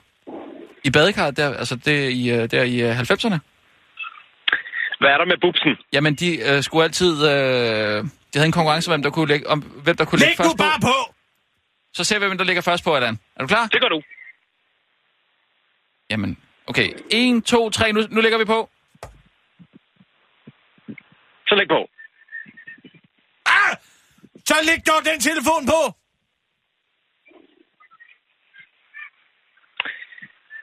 [0.84, 3.55] I badekarret der, altså det i, øh, der i øh, 90'erne?
[5.00, 5.74] Hvad er der med bubsen?
[5.94, 7.14] Jamen, de øh, skulle altid...
[7.32, 10.44] Øh, de havde en konkurrence, hvem der kunne lægge, om, hvem der kunne Læg lægge
[10.44, 10.88] nu først bare på.
[11.08, 11.14] på!
[11.94, 13.20] Så ser vi, hvem der ligger først på, Allan.
[13.36, 13.68] Er du klar?
[13.68, 14.02] Det gør du.
[16.10, 16.90] Jamen, okay.
[17.12, 18.70] 1, 2, 3, nu, nu ligger vi på.
[21.48, 21.82] Så læg på.
[23.46, 23.78] Ah!
[24.46, 25.82] Så læg dog den telefon på!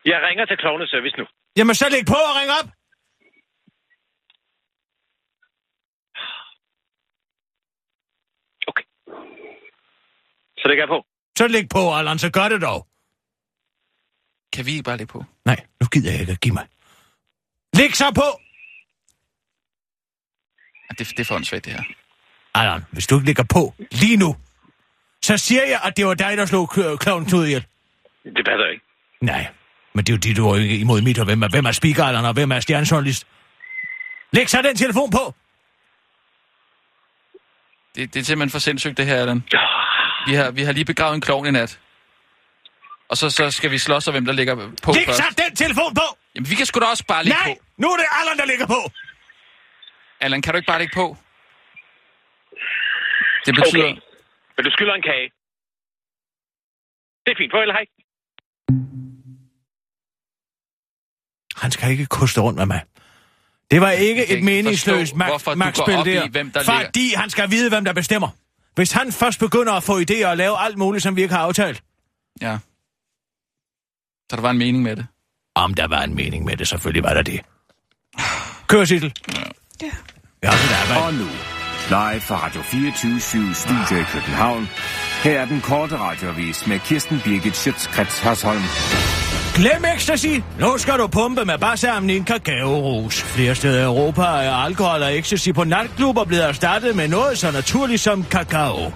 [0.05, 1.25] Jeg ringer til klovne service nu.
[1.57, 2.69] Jamen, så læg på og ring op.
[8.67, 8.85] Okay.
[10.63, 11.07] Så lægger jeg på.
[11.39, 12.87] Så læg på, Allan, så gør det dog.
[14.53, 15.25] Kan vi ikke bare lægge på?
[15.45, 16.37] Nej, nu gider jeg ikke.
[16.37, 16.67] Giv mig.
[17.77, 18.41] Læg så på!
[20.85, 21.83] Ja, det, det er for åndssvagt, det her.
[22.55, 24.37] Allan, hvis du ikke lægger på lige nu,
[25.23, 27.67] så siger jeg, at det var dig, der slog klovnen Knud ihjel.
[28.25, 28.85] Det passer ikke.
[29.21, 29.47] Nej,
[29.95, 31.73] men det er jo det, du er ikke imod mit, og hvem er, hvem er
[31.73, 33.27] speaker, Allan, og hvem er stjernejournalist?
[34.33, 35.35] Læg så den telefon på!
[37.95, 39.43] Det, det er simpelthen for sindssygt, det her, Allan.
[40.27, 41.81] Vi har, vi har lige begravet en klovn i nat.
[43.09, 45.19] Og så, så skal vi slås om, hvem der ligger på Læg først.
[45.19, 46.07] så den telefon på!
[46.35, 47.65] Jamen, vi kan sgu da også bare ligge Nej, på.
[47.77, 48.81] nu er det Allan, der ligger på!
[50.21, 51.17] Allan, kan du ikke bare ligge på?
[53.47, 53.85] Det betyder...
[53.85, 54.01] Okay.
[54.57, 55.29] Men du skylder en kage.
[57.27, 57.53] Det er fint.
[57.55, 57.85] Farvel, hej.
[61.63, 62.81] Han skal ikke koste rundt med mig.
[63.71, 67.15] Det var ikke et ikke meningsløst mag- magtspil går op i, der, hvem der fordi
[67.17, 68.29] han skal vide, hvem der bestemmer.
[68.75, 71.43] Hvis han først begynder at få idéer og lave alt muligt, som vi ikke har
[71.43, 71.83] aftalt.
[72.41, 72.59] Ja.
[74.31, 75.07] Så der var en mening med det.
[75.55, 77.41] Om der var en mening med det, selvfølgelig var der det.
[78.67, 79.13] Kør, Sissel.
[79.83, 79.91] Ja.
[80.43, 81.07] Ja, det er.
[81.07, 81.27] Og nu,
[81.89, 83.21] live fra Radio 24
[83.55, 84.69] Studio i København.
[85.23, 89.22] Her er den korte radiovis med Kirsten Birgit Schøtzgrads Hasholm.
[89.55, 90.27] Glem ecstasy.
[90.61, 91.77] Nu skal du pumpe med bare
[92.11, 93.23] i en kakaorus.
[93.23, 97.51] Flere steder i Europa er alkohol og ecstasy på natklubber blevet erstattet med noget så
[97.51, 98.93] naturligt som kakao.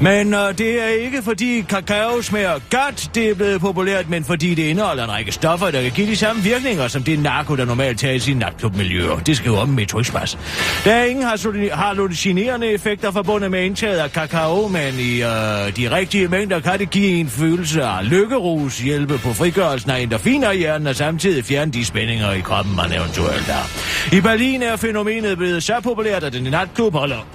[0.00, 4.54] Men øh, det er ikke fordi kakao smager godt, det er blevet populært, men fordi
[4.54, 7.64] det indeholder en række stoffer, der kan give de samme virkninger som det narko, der
[7.64, 9.18] normalt tages i natklubmiljøer.
[9.18, 10.38] Det skriver om Metro Express.
[10.84, 11.24] Der er ingen
[11.72, 16.90] hallucinerende effekter forbundet med indtaget af kakao, men i øh, de rigtige mængder kan det
[16.90, 21.72] give en følelse af lykkerus, hjælpe på frigørelsen af endorfiner i hjernen og samtidig fjerne
[21.72, 23.70] de spændinger i kroppen, man eventuelt har.
[24.16, 27.26] I Berlin er fænomenet blevet så populært, at den natklub holder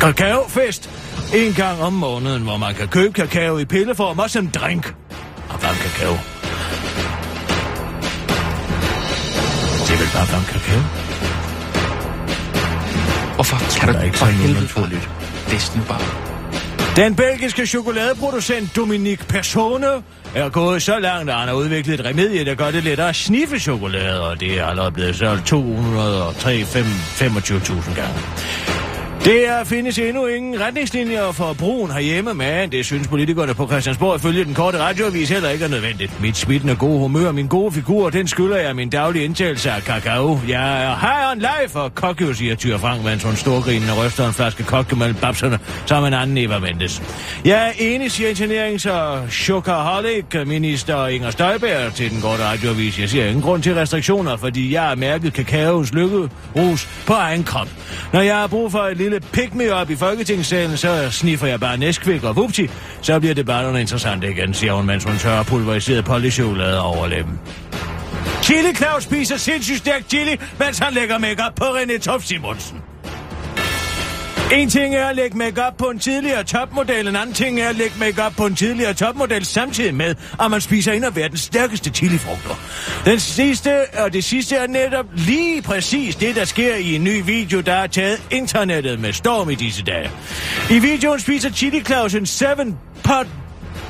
[0.00, 0.90] kakaofest
[1.34, 4.94] en gang om måneden, hvor man kan købe kakao i pilleform og som drink.
[5.48, 6.12] Og varm kakao.
[9.86, 10.80] Det er vel bare varm kakao?
[13.34, 15.08] Hvorfor kan du ikke for helvede naturligt.
[15.08, 16.00] bare Listen bare.
[16.96, 19.86] Den belgiske chokoladeproducent Dominique Persone
[20.34, 23.16] er gået så langt, at han har udviklet et remedie, der gør det lettere at
[23.16, 28.18] sniffe chokolade, og det er allerede blevet solgt 203 fem- 25.000 gange.
[29.24, 34.44] Der findes endnu ingen retningslinjer for brugen herhjemme, men det synes politikerne på Christiansborg ifølge
[34.44, 36.20] den korte radioavis heller ikke er nødvendigt.
[36.20, 40.40] Mit smittende gode humør, min gode figur, den skylder jeg min daglige indtagelse af kakao.
[40.48, 44.32] Jeg er high on life, og kokjo, siger Tyr Frank, mens hun storgrinende ryster en
[44.32, 47.02] flaske kokke mellem babserne, som en anden Eva Mendes.
[47.44, 52.98] Jeg er enig, siger internerings- og chocoholic-minister Inger Støjberg til den korte radioavis.
[52.98, 57.68] Jeg siger ingen grund til restriktioner, fordi jeg har mærket kakaos lykkerus på egen krop.
[58.12, 61.60] Når jeg har brug for et lille pick me op i Folketingssalen, så sniffer jeg
[61.60, 62.70] bare næskvik og vupti,
[63.02, 67.40] så bliver debatterne interessante igen, siger hun, mens hun tørrer pulveriseret polychokolade over læben.
[68.42, 72.82] Chili Claus spiser sindssygt stærk chili, mens han lægger makeup på René Tof Simonsen.
[74.52, 77.76] En ting er at lægge makeup på en tidligere topmodel, en anden ting er at
[77.76, 81.90] lægge makeup på en tidligere topmodel, samtidig med, at man spiser en af verdens stærkeste
[81.90, 82.54] chilifrugter.
[83.04, 87.22] Den sidste og det sidste er netop lige præcis det, der sker i en ny
[87.24, 90.10] video, der er taget internettet med storm i disse dage.
[90.70, 92.46] I videoen spiser Chili Claus en 7
[93.04, 93.26] pot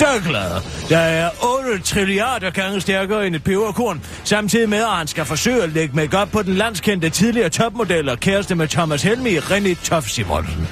[0.01, 5.25] dørglade, der er 8 trilliarder gange stærkere end et peberkorn, samtidig med, at han skal
[5.25, 9.85] forsøge at lægge makeup på den landskendte tidligere topmodel og kæreste med Thomas Helmi, René
[9.85, 10.69] Toff Simonsen.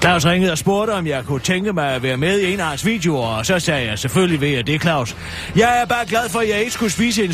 [0.00, 2.66] Claus ringede og spurgte, om jeg kunne tænke mig at være med i en af
[2.66, 5.16] hans videoer, og så sagde jeg selvfølgelig ved at det, Claus.
[5.56, 7.32] Jeg er bare glad for, at jeg ikke skulle spise en,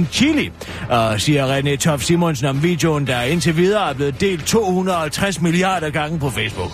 [0.00, 0.50] en chili,
[0.90, 5.90] og siger René Toff Simonsen om videoen, der indtil videre er blevet delt 250 milliarder
[5.90, 6.70] gange på Facebook.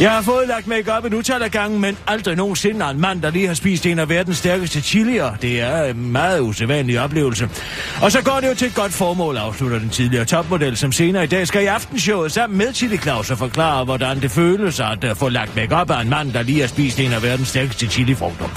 [0.00, 3.30] Jeg har fået lagt makeup et utal af gange, men aldrig nogensinde en mand, der
[3.30, 5.34] lige har spist en af verdens stærkeste chilier.
[5.42, 7.48] Det er en meget usædvanlig oplevelse.
[8.02, 11.24] Og så går det jo til et godt formål, afslutter den tidligere topmodel, som senere
[11.24, 15.04] i dag skal i aftenshowet sammen med Chili Claus og forklare, hvordan det føles at
[15.04, 17.86] uh, få lagt makeup af en mand, der lige har spist en af verdens stærkeste
[17.86, 18.48] chilifrugter.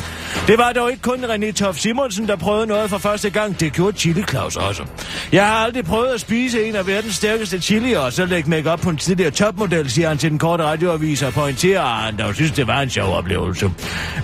[0.48, 3.60] Det var dog ikke kun René Toff Simonsen, der prøvede noget for første gang.
[3.60, 4.84] Det gjorde Chili Claus også.
[5.32, 8.80] Jeg har aldrig prøvet at spise en af verdens stærkeste chili, og så lægge makeup
[8.80, 12.36] på en tidligere topmodel, siger han til den korte radioavis og pointerer, at han dog
[12.36, 13.72] synes, det var en sjov oplevelse.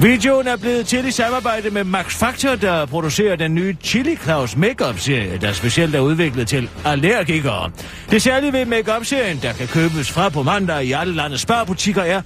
[0.01, 4.57] Videoen er blevet til i samarbejde med Max Factor, der producerer den nye Chili Claus
[4.57, 7.71] Makeup-serie, der specielt er udviklet til allergikere.
[8.11, 12.21] Det særlige ved Makeup-serien, der kan købes fra på mandag i alle landets sparbutikker, er,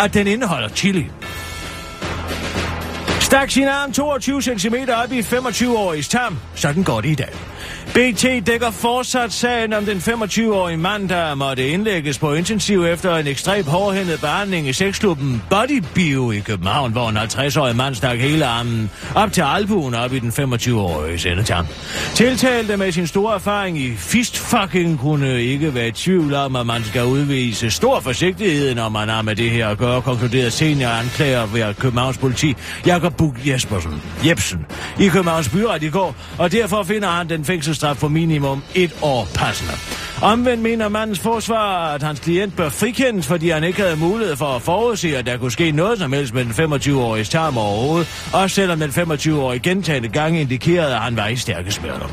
[0.00, 1.10] at den indeholder chili.
[3.20, 6.38] Stak sin arm 22 cm op i 25-åriges tarm.
[6.54, 7.34] Sådan går det i dag.
[7.94, 13.26] BT dækker fortsat sagen om den 25-årige mand, der måtte indlægges på intensiv efter en
[13.26, 18.46] ekstremt hårdhændet behandling i sexklubben Body Bio i København, hvor en 50-årig mand stak hele
[18.46, 21.66] armen op til albuen op i den 25-årige sendetarm.
[22.14, 26.84] Tiltalte med sin store erfaring i fistfucking kunne ikke være i tvivl om, at man
[26.84, 31.46] skal udvise stor forsigtighed, når man har med det her at gøre, konkluderede senior anklager
[31.46, 32.54] ved Københavns politi,
[32.86, 34.66] Jakob Bug Jespersen, Jebsen,
[35.00, 37.44] i Københavns byret i går, og derfor finder han den
[37.80, 39.72] fængselsstraf på minimum et år passende.
[40.22, 44.46] Omvendt mener mandens forsvar, at hans klient bør frikendes, fordi han ikke havde mulighed for
[44.46, 48.54] at forudse, at der kunne ske noget som helst med den 25-årige tarm overhovedet, også
[48.54, 52.08] selvom den 25-årige gentagende gange indikerede, at han var i stærke smerter.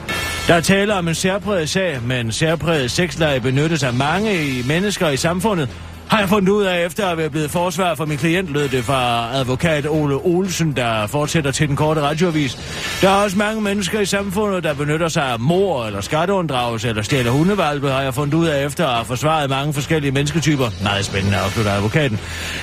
[0.47, 5.17] Der taler om en særpræget sag, men særpræget sexleje benyttes af mange i mennesker i
[5.17, 5.69] samfundet,
[6.09, 8.83] har jeg fundet ud af, efter at være blevet forsvar for min klient, lød det
[8.83, 12.57] fra advokat Ole Olsen, der fortsætter til den korte radioavis.
[13.01, 17.01] Der er også mange mennesker i samfundet, der benytter sig af mor eller skatteunddragelse eller
[17.01, 20.69] stjæler hundevalpe, har jeg fundet ud af efter at have forsvaret mange forskellige mennesketyper.
[20.83, 22.19] Meget spændende, afslutter advokaten.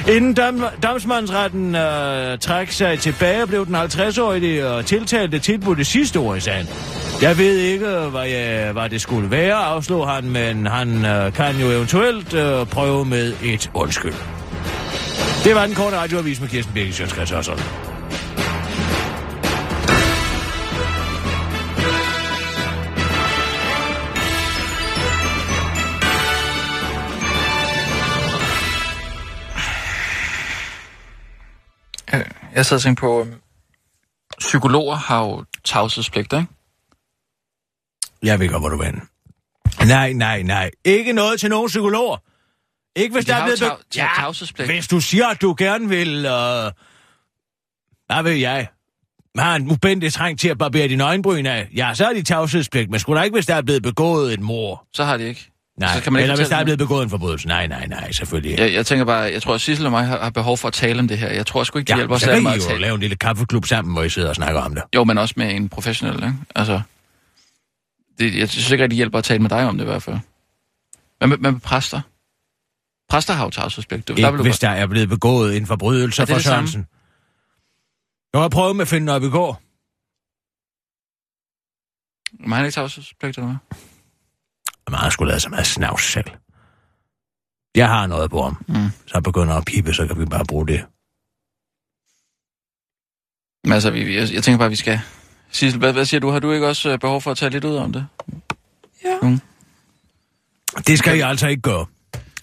[0.08, 6.20] Inden dam, damsmandsretten øh, trak sig tilbage, blev den 50-årige og tiltalte tilbudt det sidste
[6.20, 6.68] år i sagen.
[7.22, 11.56] Jeg ved ikke, hvad, jeg, hvad det skulle være, afslog han, men han øh, kan
[11.60, 14.14] jo eventuelt øh, prøve med et undskyld.
[15.44, 17.64] Det var den korte radioavis med Kirsten Birgit Sjønskrets og sådan.
[32.14, 32.20] Øh,
[32.54, 33.34] Jeg sad og tænkte på, øhm,
[34.38, 36.46] psykologer har jo tavshedspligt, ikke?
[38.22, 39.02] Jeg ved godt, hvor du hen.
[39.88, 40.70] Nej, nej, nej.
[40.84, 42.16] Ikke noget til nogen psykologer.
[42.96, 43.72] Ikke hvis De der er blevet...
[44.16, 44.70] tavshedspligt.
[44.70, 46.08] hvis du siger, at du gerne vil...
[46.26, 46.70] Øh...
[48.06, 48.68] Hvad ved jeg?
[49.38, 51.68] Har en ubendig træng til at barbere dine øjenbryn af?
[51.76, 54.40] Ja, så er de tavshedspligt, men skulle der ikke, hvis der er blevet begået et
[54.40, 54.86] mor?
[54.92, 55.50] Så har de ikke.
[55.80, 57.48] Nej, så kan man ikke eller hvis der er blevet begået en forbrydelse.
[57.48, 58.58] Nej, nej, nej, selvfølgelig.
[58.58, 60.74] Jeg, jeg tænker bare, jeg tror, at Sissel og mig har, har behov for at
[60.74, 61.28] tale om det her.
[61.28, 62.80] Jeg tror sgu ikke, det Ja, hjælper os særlig meget at jo tale.
[62.80, 64.82] lave en lille kaffeklub sammen, hvor I sidder og snakker om det.
[64.94, 66.34] Jo, men også med en professionel, ikke?
[66.54, 66.80] Altså,
[68.18, 70.02] det, jeg synes ikke, at det hjælper at tale med dig om det i hvert
[70.02, 70.16] fald.
[71.18, 72.00] Hvad med, hvad med præster?
[73.08, 74.08] Præster har jo tavshedspligt.
[74.08, 76.68] Der Ikke, du hvis der er blevet begået en forbrydelse Er det for det samme?
[76.68, 76.86] Sørensen.
[78.32, 79.60] Jeg har prøvet med at finde op i går.
[82.40, 83.78] Men han ikke tavshedspligt, eller hvad?
[84.90, 86.30] Men han skulle lade sig meget snavs selv.
[87.74, 88.64] Jeg har noget på ham.
[88.68, 88.88] Mm.
[89.06, 90.84] Så begynder at pipe, så kan vi bare bruge det.
[93.64, 95.00] Men altså, vi, jeg, jeg tænker bare, at vi skal...
[95.50, 96.30] Sissel, hvad, hvad siger du?
[96.30, 98.06] Har du ikke også øh, behov for at tale lidt ud om det?
[99.04, 99.38] Ja.
[100.86, 101.86] Det skal jeg altså ikke gøre.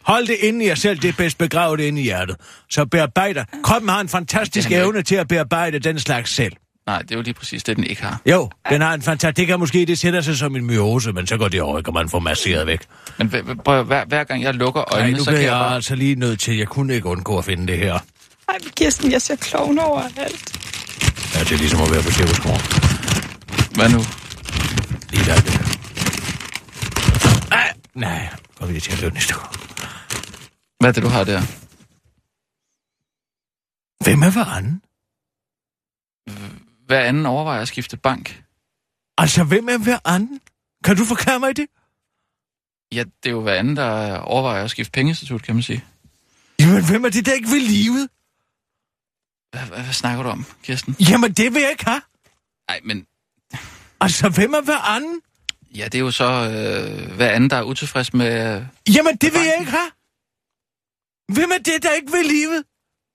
[0.03, 2.35] Hold det inde i jer selv, det er bedst begravet inde i hjertet.
[2.69, 3.43] Så bearbejder.
[3.63, 6.53] Kroppen har en fantastisk Det evne til at bearbejde den slags selv.
[6.87, 8.21] Nej, det er jo lige præcis det, den ikke har.
[8.25, 9.37] Jo, den har en fantastisk...
[9.37, 11.89] Det kan måske, det sætter sig som en myose, men så går det over, ikke,
[11.89, 12.79] og man får masseret væk.
[13.17, 15.51] Men hver, hver, hver, hver gang jeg lukker Nej, øjnene, nu så kan jeg jeg
[15.51, 15.75] bare...
[15.75, 17.93] altså lige nødt til, jeg kunne ikke undgå at finde det her.
[17.93, 20.59] Ej, men Kirsten, jeg ser klovn over alt.
[21.35, 22.57] Ja, det er ligesom at være på cirkuskår.
[23.75, 24.01] Hvad nu?
[25.09, 25.41] Lige der.
[27.49, 28.29] Nej, nej.
[28.61, 29.51] Går vi til at løbe næste gang.
[30.79, 31.41] Hvad er det, du har der?
[34.03, 34.81] Hvem er hveranden?
[36.85, 38.43] Hver anden overvejer at skifte bank.
[39.17, 40.41] Altså, hvem er hveranden?
[40.83, 41.67] Kan du forklare mig det?
[42.91, 45.85] Ja, det er jo hver anden, der overvejer at skifte pengeinstitut, kan man sige.
[46.59, 48.09] Jamen, hvem er det, der ikke vil livet?
[49.51, 50.95] Hvad, hvad, hvad snakker du om, Kirsten?
[51.09, 52.01] Jamen, det vil jeg ikke have.
[52.69, 53.07] Nej, men
[54.01, 55.21] Altså, hvem er hveranden?
[55.75, 58.55] Ja, det er jo så øh, hver anden, der er utilfreds med...
[58.57, 59.91] Øh, Jamen, det vil jeg ikke have.
[61.33, 62.63] Hvem er det, der ikke vil livet?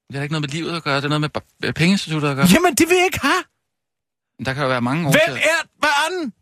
[0.09, 1.29] det har ikke noget med livet at gøre, det er noget med
[1.61, 2.47] med pengeinstituttet at gøre.
[2.55, 3.43] Jamen, det vil jeg ikke have.
[4.45, 5.37] Der kan jo være mange Hvem årsager.
[5.39, 6.33] er hveranden?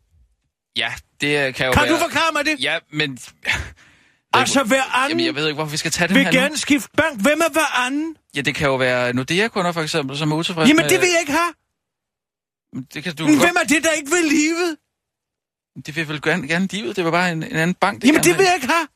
[0.77, 1.91] Ja, det øh, kan jo Kan være...
[1.93, 2.55] du forklare mig det?
[2.63, 3.19] Ja, men...
[4.33, 6.37] Altså, hveranden Jamen, jeg ved ikke, hvorfor vi skal tage den vil her nu.
[6.39, 7.21] gerne skifte bank.
[7.21, 8.17] Hvem er hveranden?
[8.35, 10.89] Ja, det kan jo være Nordea-kunder, for eksempel, som er utilfredse Jamen, med...
[10.89, 11.53] det vil jeg ikke have.
[12.93, 13.45] Det kan du Men godt...
[13.47, 14.77] hvem er det, der ikke vil livet?
[15.75, 16.95] Det vil vel gerne, gerne livet.
[16.95, 18.03] Det var bare en, en anden bank.
[18.03, 18.87] Jamen, gerne det vil jeg ikke have.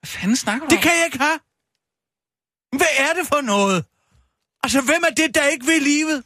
[0.00, 0.82] Hvad fanden snakker du Det om?
[0.82, 1.38] kan jeg ikke have.
[2.76, 3.84] Hvad er det for noget?
[4.62, 6.24] Altså, hvem er det, der ikke vil livet?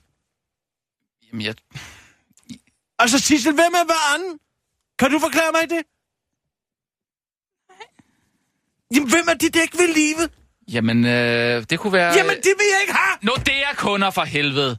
[1.29, 1.55] Jamen, jeg...
[2.99, 4.39] Altså, Sissel, hvem er hveranden?
[4.99, 5.83] Kan du forklare mig det?
[8.95, 10.33] Jamen, hvem er det, der ikke vil livet?
[10.69, 12.13] Jamen, øh, det kunne være...
[12.15, 13.19] Jamen, det vil jeg ikke have!
[13.23, 14.79] Nordea-kunder for helvede.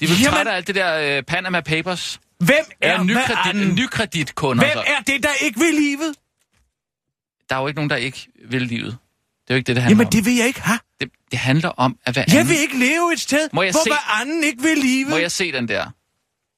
[0.00, 2.20] De vil Jamen- trætte af alt det der øh, Panama Papers.
[2.38, 4.64] Hvem er Ja, nykredit, nykreditkunder.
[4.64, 6.14] Hvem er det, der ikke vil livet?
[7.50, 8.92] Der er jo ikke nogen, der ikke vil livet.
[8.92, 10.10] Det er jo ikke det, det handler Jamen, om.
[10.10, 10.78] det vil jeg ikke have.
[11.00, 12.48] Det, det handler om, at hver Jeg anden...
[12.48, 15.10] vil ikke leve et sted, Må jeg hvor se- hveranden ikke vil livet.
[15.10, 15.86] Må jeg se den der?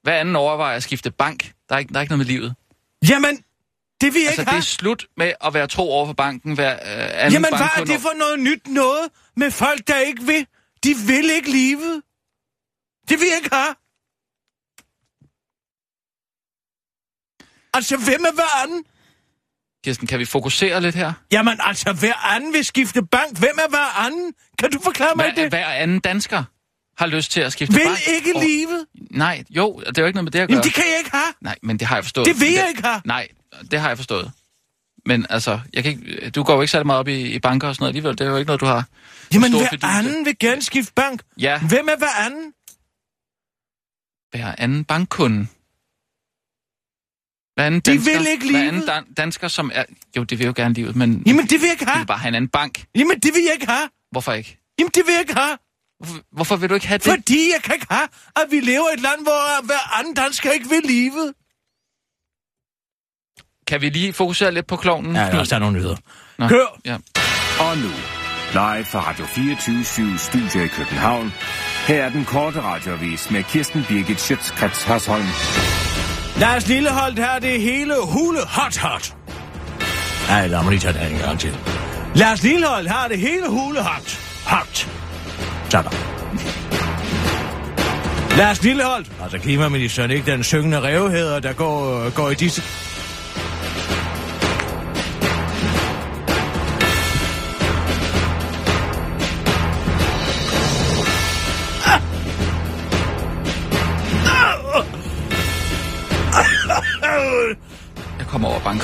[0.03, 1.53] Hver anden overvejer at skifte bank.
[1.68, 2.55] Der er ikke, der er ikke noget med livet.
[3.09, 3.37] Jamen,
[4.01, 4.59] det vil jeg Altså, ikke det have.
[4.59, 6.55] er slut med at være tro over for banken.
[6.55, 10.22] Hver øh, anden Jamen, hvad er det for noget nyt noget med folk, der ikke
[10.22, 10.47] vil?
[10.85, 12.03] De vil ikke livet.
[13.09, 13.74] Det vil jeg ikke have.
[17.74, 18.84] Altså, hvem er hveranden?
[19.84, 21.12] Kirsten, kan vi fokusere lidt her?
[21.32, 23.38] Jamen, altså, hveranden vil skifte bank.
[23.38, 24.32] Hvem er hveranden?
[24.58, 25.52] Kan du forklare mig Hver, det?
[25.52, 26.44] hver anden dansker
[26.98, 27.98] har lyst til at skifte Vil bank.
[28.08, 28.86] ikke Og- livet.
[29.10, 30.54] Nej, jo, det er jo ikke noget med det at gøre.
[30.54, 31.34] Jamen, det kan jeg ikke have.
[31.40, 32.26] Nej, men det har jeg forstået.
[32.26, 33.00] Det vil jeg ikke have.
[33.04, 33.28] Nej,
[33.70, 34.32] det har jeg forstået.
[35.06, 37.68] Men altså, jeg kan ikke, du går jo ikke særlig meget op i, i banker
[37.68, 38.18] og sådan noget alligevel.
[38.18, 38.84] Det er jo ikke noget, du har.
[39.34, 39.86] Jamen, hver fidus i.
[39.98, 41.22] anden vil gerne skifte bank.
[41.38, 42.52] Ja, Hvem er hveranden?
[44.30, 45.46] hver anden bankkunde.
[47.59, 48.68] Hver anden De dansker, vil ikke Hver livet.
[48.68, 49.84] anden dan- dansker, som er...
[50.16, 51.98] Jo, det vil jo gerne livet, men Jamen, det vil jeg ikke de have.
[52.00, 52.84] vil bare have en anden bank.
[52.94, 53.88] Jamen, det vil jeg ikke have.
[54.12, 54.59] Hvorfor ikke?
[54.78, 55.56] Jamen, det vil jeg ikke have.
[56.00, 57.04] Hvorfor, hvorfor vil du ikke have det?
[57.12, 60.50] Fordi jeg kan ikke have, at vi lever i et land, hvor hver anden dansker
[60.50, 61.34] ikke vil livet.
[63.66, 65.16] Kan vi lige fokusere lidt på klovnen?
[65.16, 65.96] er nogle nyheder.
[66.38, 66.80] Nå, Kør.
[66.84, 66.96] Ja.
[67.61, 67.90] Og nu,
[68.52, 71.32] live fra Radio 24 Studio i København.
[71.86, 75.88] Her er den korte radiovis med Kirsten Birgit Schøtzgrads Hasholm.
[76.41, 79.14] Lars Lilleholdt her er det hele hule hot hot.
[80.28, 81.57] Nej, lad mig lige tage den en gang til.
[82.14, 84.89] Lars Lilleholdt har det hele hule hot hot.
[85.70, 85.93] Sådan.
[88.36, 92.62] Lars Lilleholdt, altså klimaministeren, ikke den syngende revheder, der går, øh, går i disse...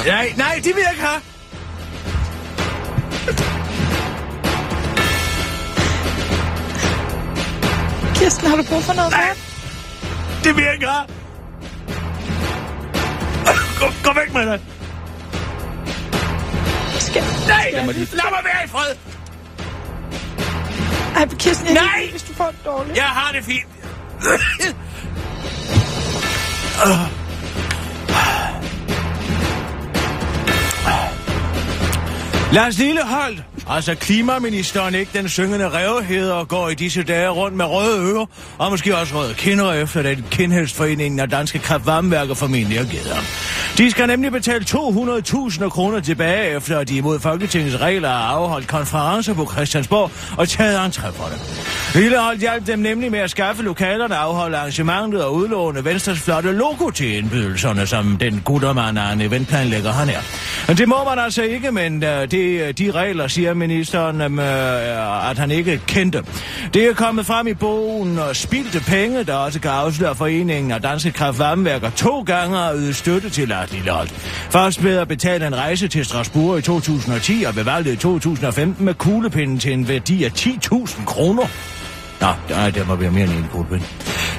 [0.07, 1.21] Nej, nej, det vil jeg ikke have.
[8.15, 9.39] Kirsten, har du brug for noget vand?
[10.45, 11.07] Det vil jeg ikke have.
[13.81, 14.61] Gå, gå væk med dig.
[17.01, 17.23] Skal...
[17.49, 18.97] Nej, Lad mig lad mig være i fred.
[21.17, 22.01] Ej, Kirsten, jeg Nej!
[22.01, 22.97] ikke, hvis du får det dårligt.
[22.97, 23.67] Jeg har det fint.
[32.55, 38.01] Lars Lilleholdt, altså klimaministeren, ikke den syngende revheder, går i disse dage rundt med røde
[38.01, 38.27] ører,
[38.59, 43.25] og måske også røde kinder efter den kindhedsforeningen af danske kraftvarmeværker formentlig har givet ham.
[43.79, 48.69] De skal nemlig betale 200.000 kroner tilbage, efter at de imod Folketingets regler har afholdt
[48.69, 51.41] konferencer på Christiansborg og taget entré for det.
[51.95, 56.91] Lilleholdt hjalp dem nemlig med at skaffe lokalerne, afholde arrangementet og udlåne Venstres flotte logo
[56.91, 60.21] til indbydelserne, som den guttermand af en eventplanlægger han er.
[60.69, 65.31] Men det må man altså ikke, men øh, det, øh, de regler, siger ministeren, øh,
[65.31, 66.25] at han ikke kendte.
[66.75, 70.83] Det er kommet frem i bogen og spildte penge, der også kan afsløre foreningen af
[70.83, 74.11] Danske Kraftvarmeværker to gange at yde støtte til Lars Lilleholdt.
[74.51, 78.85] Først ved at betale en rejse til Strasbourg i 2010 og ved valget i 2015
[78.85, 81.43] med kuglepinden til en værdi af 10.000 kroner.
[82.21, 83.83] Nå, nej, der må være mere end en kuglepind.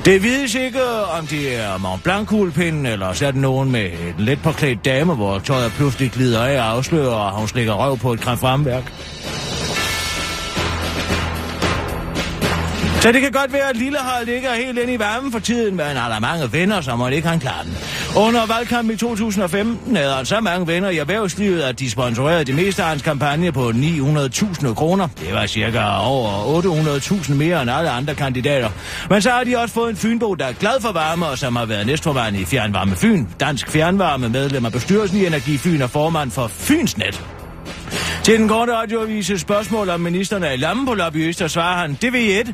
[0.05, 0.83] Det vides ikke,
[1.19, 4.85] om det er Mont blanc kuglepinden eller så er det nogen med en let påklædt
[4.85, 8.91] dame, hvor tøjet pludselig glider af og afslører, og hun slikker røv på et kræftfremværk.
[13.05, 15.85] Så det kan godt være, at Lillehold ligger helt inde i varmen for tiden, men
[15.85, 17.77] han har der mange venner, så må det ikke han klare den.
[18.17, 22.55] Under valgkampen i 2015 havde han så mange venner i erhvervslivet, at de sponsorerede det
[22.55, 25.07] meste af hans kampagne på 900.000 kroner.
[25.19, 28.69] Det var cirka over 800.000 mere end alle andre kandidater.
[29.09, 31.55] Men så har de også fået en fynbo, der er glad for varme, og som
[31.55, 33.25] har været næstforvarende i Fjernvarme Fyn.
[33.39, 37.23] Dansk Fjernvarme medlem af bestyrelsen i Energi Fyn og formand for Fynsnet.
[38.23, 42.13] Til den korte radioavise spørgsmål om ministeren er i lammen på lobbyister, svarer han, det
[42.13, 42.53] ved I et.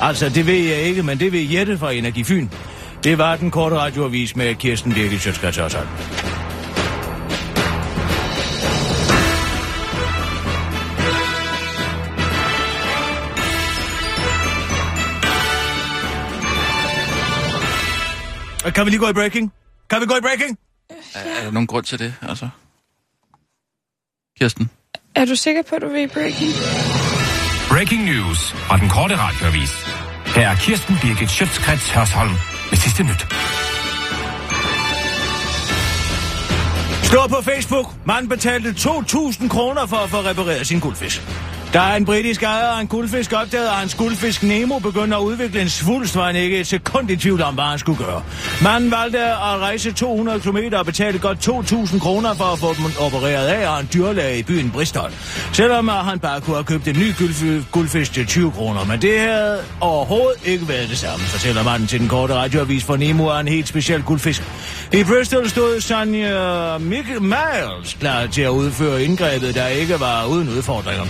[0.00, 2.48] Altså, det ved jeg ikke, men det ved Jette fra Energi Fyn.
[3.04, 5.58] Det var den korte radioavis med Kirsten Birgit Sjøtskrets
[18.74, 19.52] Kan vi lige gå i breaking?
[19.90, 20.58] Kan vi gå i breaking?
[20.90, 22.48] Er, er der nogen grund til det, altså?
[24.38, 24.70] Kirsten?
[25.14, 26.52] Er du sikker på, at du vil i breaking?
[27.68, 30.03] Breaking news fra den korte radioavis.
[30.34, 32.30] Her er Kirsten Birgit Schøtzgrads Hørsholm
[32.70, 33.26] med sidste nyt.
[37.02, 37.86] Stå på Facebook.
[38.06, 41.22] Man betalte 2.000 kroner for at få repareret sin guldfisk.
[41.74, 45.20] Der er en britisk ejer af en guldfisk opdaget, at hans guldfisk Nemo begyndte at
[45.20, 48.22] udvikle en svulst, var han ikke et sekund i tvivl om, hvad han skulle gøre.
[48.62, 52.84] Manden valgte at rejse 200 km og betale godt 2.000 kroner for at få dem
[53.00, 55.12] opereret af af en dyrlæge i byen Bristol.
[55.52, 57.12] Selvom øh, han bare kunne have købt en ny
[57.72, 62.00] guldfisk til 20 kroner, men det havde overhovedet ikke været det samme, fortæller manden til
[62.00, 64.42] den korte radioavis, for Nemo er en helt speciel guldfisk.
[64.92, 70.48] I Bristol stod Sonja Mikkel Miles klar til at udføre indgrebet, der ikke var uden
[70.48, 71.04] udfordringer.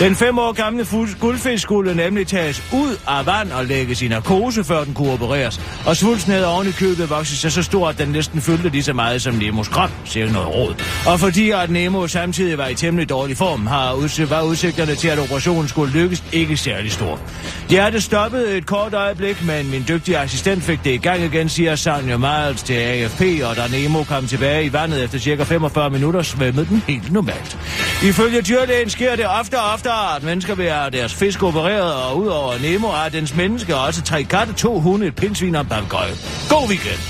[0.00, 0.86] Den fem år gamle
[1.20, 5.60] guldfisk skulle nemlig tages ud af vand og lægges i narkose, før den kunne opereres.
[5.86, 8.82] Og svulsten havde oven i købet vokset sig så stor, at den næsten fyldte lige
[8.82, 10.74] så meget som Nemos krop, siger noget råd.
[11.06, 15.08] Og fordi at Nemo samtidig var i temmelig dårlig form, har udsigt, var udsigterne til,
[15.08, 17.20] at operationen skulle lykkes ikke særlig stor.
[17.68, 21.76] Hjertet stoppede et kort øjeblik, men min dygtige assistent fik det i gang igen, siger
[21.76, 26.22] Sonja Miles til AFP, og da Nemo kom tilbage i vandet efter cirka 45 minutter,
[26.22, 27.58] svømmede den helt normalt.
[28.02, 32.18] Ifølge dyrlægen sker det ofte og ofte, at mennesker vil have deres fisk opereret, og
[32.18, 36.12] udover Nemo er dens menneske også tre katte, to hunde, et pindsvin og en papegøje.
[36.48, 37.00] God weekend!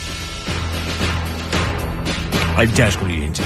[2.58, 3.44] Og der skulle lige ind til.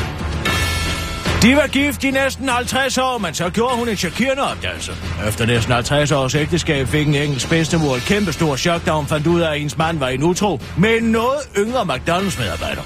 [1.42, 4.92] De var gift i næsten 50 år, men så gjorde hun en chokerende opdagelse.
[5.28, 9.06] Efter næsten 50 års ægteskab fik en engelsk bedstemor et kæmpe stor chok, da hun
[9.06, 12.82] fandt ud af, at hendes mand var en utro med en noget yngre McDonald's-medarbejder.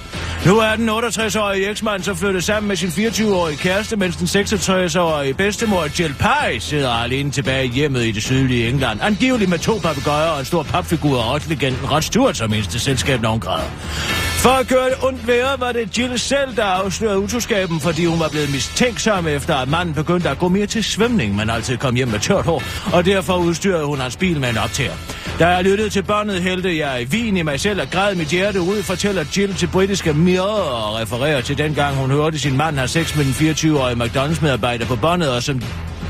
[0.46, 5.34] Nu er den 68-årige eksmand så flyttet sammen med sin 24-årige kæreste, mens den 66-årige
[5.34, 9.00] bedstemor Jill Pye sidder alene tilbage i hjemmet i det sydlige England.
[9.02, 12.78] Angiveligt med to papegøjer og en stor papfigur og også legenden Rod Stewart som eneste
[12.78, 13.70] selskab, når hun græder.
[14.36, 18.20] For at gøre det ondt værre, var det Jill selv, der afslørede utroskaben, fordi hun
[18.20, 21.94] var blevet mistænksom efter, at manden begyndte at gå mere til svømning, men altid kom
[21.94, 24.92] hjem med tørt hår, og derfor udstyrede hun hans bil med en optager.
[25.38, 28.28] Da jeg lyttede til børnet, hældte jeg i vin i mig selv og græd mit
[28.28, 32.76] hjerte ud, fortæller Jill til britiske Mirror og refererer til dengang, hun hørte sin mand
[32.76, 35.62] have sex med den 24-årige McDonald's-medarbejder på båndet, og som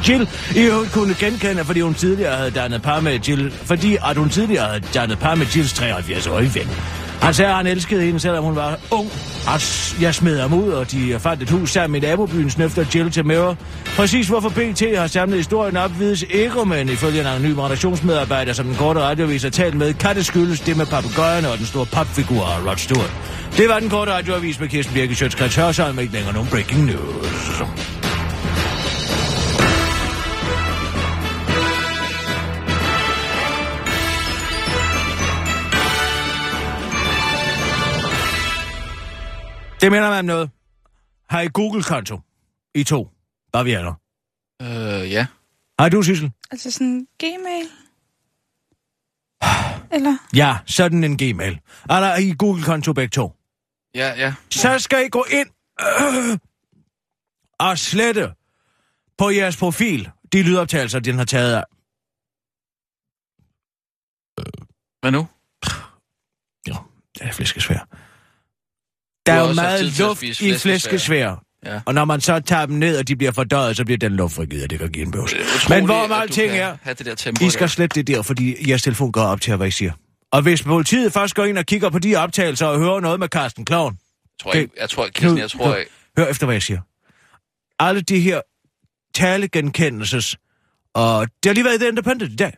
[0.08, 4.16] Jill i øvrigt kunne genkende, fordi hun tidligere havde dannet par med Jill, fordi at
[4.16, 7.05] hun tidligere havde dannet par med Jills 73-årige ven.
[7.22, 9.10] Han sagde, at han elskede hende, selvom hun var ung.
[9.46, 9.60] Og
[10.02, 13.26] jeg smed ham ud, og de fandt et hus sammen i nabobyen, snøfter Jill til
[13.26, 13.56] Mirror.
[13.96, 18.66] Præcis hvorfor BT har samlet historien op, vides ikke, men ifølge en anonym redaktionsmedarbejder, som
[18.66, 21.86] den korte radioavis har talt med, kan det skyldes det med papegøjerne og den store
[21.86, 23.12] papfigur af Rod Stewart.
[23.56, 28.05] Det var den korte radioavis med Kirsten Birke Sjøtskrets Hørsholm, ikke længere nogen breaking news.
[39.80, 40.50] Det minder mig om noget.
[41.28, 42.20] Har I Google-konto?
[42.74, 43.10] I to.
[43.52, 43.94] Bavianer.
[44.62, 45.26] Øh, ja.
[45.78, 46.32] Har du, Sissel?
[46.50, 47.68] Altså sådan Gmail?
[49.96, 50.18] Eller?
[50.36, 51.60] Ja, sådan en Gmail.
[51.90, 53.32] Er der I Google-konto begge to?
[53.94, 54.34] Ja, ja.
[54.50, 55.48] Så skal I gå ind
[55.80, 56.38] øh,
[57.58, 58.34] og slette
[59.18, 61.64] på jeres profil de lydoptagelser, den har taget af.
[65.00, 65.28] Hvad nu?
[66.68, 66.76] Jo,
[67.14, 68.05] det er flæskesvær.
[69.26, 71.42] Der er jo meget luft i flæskesvær.
[71.66, 71.80] Ja.
[71.84, 74.34] Og når man så tager dem ned, og de bliver fordøjet, så bliver den luft
[74.34, 75.34] frigivet, og det kan give en bøvs.
[75.68, 77.66] Men hvor alting kan er, det der tempo I skal der.
[77.66, 79.92] slette det der, fordi jeres telefon går op til, hvad I siger.
[80.32, 83.28] Og hvis politiet først går ind og kigger på de optagelser og hører noget med
[83.28, 83.98] Carsten Kloven,
[84.42, 85.84] tror, jeg, jeg tror, Kirsten, jeg tror, jeg,
[86.18, 86.80] hør efter, hvad jeg siger.
[87.78, 88.40] Alle de her
[89.14, 90.36] talegenkendelses,
[90.94, 92.52] og det har lige været i The Independent i dag.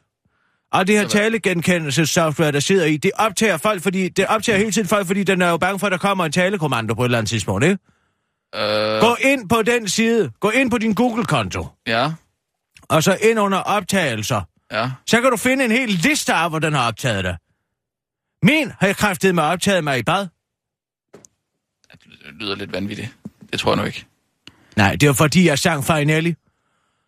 [0.72, 4.88] Og det her talegenkendelsessoftware, der sidder i, det optager folk, fordi det optager hele tiden
[4.88, 7.18] folk, fordi den er jo bange for, at der kommer en talekommando på et eller
[7.18, 7.78] andet tidspunkt, ikke?
[8.54, 10.30] Øh, Gå ind på den side.
[10.40, 11.66] Gå ind på din Google-konto.
[11.86, 12.12] ja,
[12.82, 14.42] Og så ind under optagelser.
[14.72, 14.90] ja.
[15.06, 17.36] Så kan du finde en hel liste af, hvor den har optaget dig.
[18.42, 20.26] Min har jeg kræftet med optaget mig i bad.
[21.92, 23.08] Det lyder lidt vanvittigt.
[23.52, 24.04] Det tror jeg nu ikke.
[24.76, 26.34] Nej, det var fordi, jeg sang Farinelli.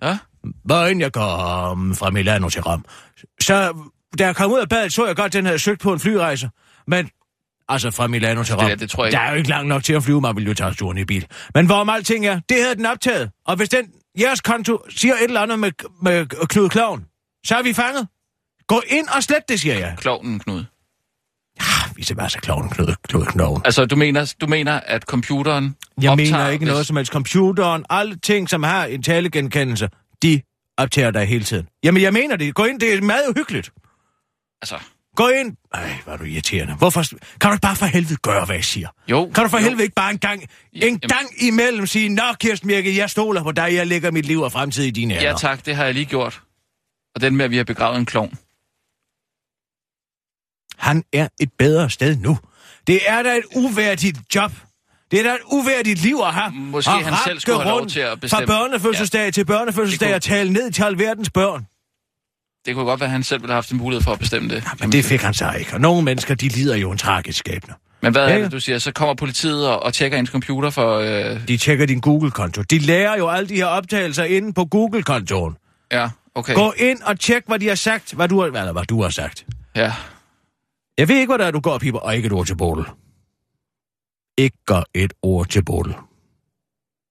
[0.03, 0.19] Ja?
[0.65, 2.85] Hvor end jeg kom fra Milano til Rom.
[3.41, 3.85] Så
[4.19, 6.01] da jeg kom ud af badet, så jeg godt, at den havde søgt på en
[6.01, 6.51] flyrejse.
[6.87, 7.11] Men,
[7.69, 8.69] altså fra Milano til Rom.
[8.71, 10.47] Det- det tror jeg Der er jo ikke langt nok til at flyve, man vil
[10.47, 11.27] jo tage turen i bil.
[11.55, 13.31] Men hvorom alting er, det havde den optaget.
[13.47, 15.71] Og hvis den, jeres konto siger et eller andet med,
[16.03, 17.05] med Knud Kloven,
[17.47, 18.09] så er vi fanget.
[18.67, 19.95] Gå ind og slet det, siger jeg.
[19.99, 20.65] Klovnen, Knud.
[21.61, 23.63] Ah, vi ser bare så kloven Knud, Knud Kloven.
[23.65, 27.13] Altså, du mener, du mener at computeren Jeg optager, mener ikke hvis- noget som helst.
[27.13, 29.89] Computeren, alle ting, som har en talegenkendelse,
[30.23, 30.43] de
[30.77, 31.69] optager dig hele tiden.
[31.85, 32.55] Jamen, jeg mener det.
[32.55, 33.73] Gå ind, det er meget uhyggeligt.
[34.63, 34.79] Altså,
[35.17, 35.57] Gå ind.
[35.75, 36.75] Ej, hvor er du irriterende.
[36.75, 37.03] Hvorfor?
[37.41, 38.89] Kan du ikke bare for helvede gøre, hvad jeg siger?
[39.09, 39.31] jo.
[39.35, 39.63] Kan du for jo.
[39.65, 43.43] helvede ikke bare en gang, en Jamen- gang imellem sige, Nå, Kirsten Birke, jeg stoler
[43.43, 45.29] på dig, jeg lægger mit liv og fremtid i dine hænder.
[45.31, 46.43] Ja tak, det har jeg lige gjort.
[47.15, 48.39] Og den med, at vi har begravet en klovn.
[50.79, 52.39] Han er et bedre sted nu.
[52.87, 54.53] Det er da et uværdigt job.
[55.11, 56.53] Det er da et uværdigt liv at have.
[56.55, 58.47] Måske At han selv skulle have lov til at Fra bestemme.
[58.47, 59.31] børnefødselsdag ja.
[59.31, 61.67] til børnefødselsdag kunne- og tale ned til alverdens børn.
[62.67, 64.49] Det kunne godt være, at han selv ville have haft en mulighed for at bestemme
[64.49, 64.65] det.
[64.81, 65.75] Men det fik han så ikke.
[65.75, 67.75] Og nogle mennesker, de lider jo en tragisk skæbne.
[68.03, 68.45] Men hvad Ja, er ja.
[68.45, 68.79] det, du siger?
[68.79, 70.99] Så kommer politiet og, og tjekker ens computer for...
[70.99, 71.49] Øh...
[71.49, 72.63] De tjekker din Google-konto.
[72.63, 75.57] De lærer jo alle de her optagelser inde på Google-kontoen.
[75.93, 76.55] Ja, okay.
[76.55, 78.13] Gå ind og tjek, hvad de har sagt.
[78.13, 79.47] Hvad du har, eller hvad du har sagt.
[79.77, 79.93] Ja.
[80.99, 82.57] Jeg ved ikke, hvad der er, du går og piper, og ikke et ord til
[82.57, 82.85] Bodil.
[84.43, 84.57] Ikke
[84.95, 85.95] et ord til Bodil.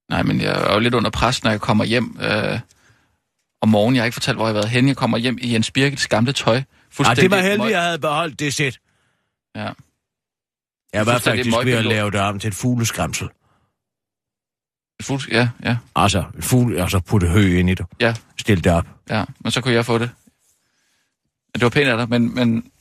[0.09, 2.59] Nej, men jeg er jo lidt under pres, når jeg kommer hjem øh,
[3.61, 3.95] om morgenen.
[3.95, 4.88] Jeg har ikke fortalt, hvor jeg har været henne.
[4.88, 6.55] Jeg kommer hjem i Jens Birgits gamle tøj.
[6.55, 8.80] Ej, Fuldstændig det var heldigt, jeg havde beholdt det sæt.
[9.55, 9.71] Ja.
[10.93, 13.30] Jeg var faktisk ved at lave det om til et fugleskræmsel.
[15.01, 15.32] Fuld...
[15.32, 17.86] Ja, ja, Altså, et fugle, altså putte hø ind i det.
[17.99, 18.88] ja, Stil det op.
[19.09, 19.25] ja.
[19.39, 20.09] Men så kunne jeg få det.
[21.53, 22.71] Men det var pænt af dig, men, men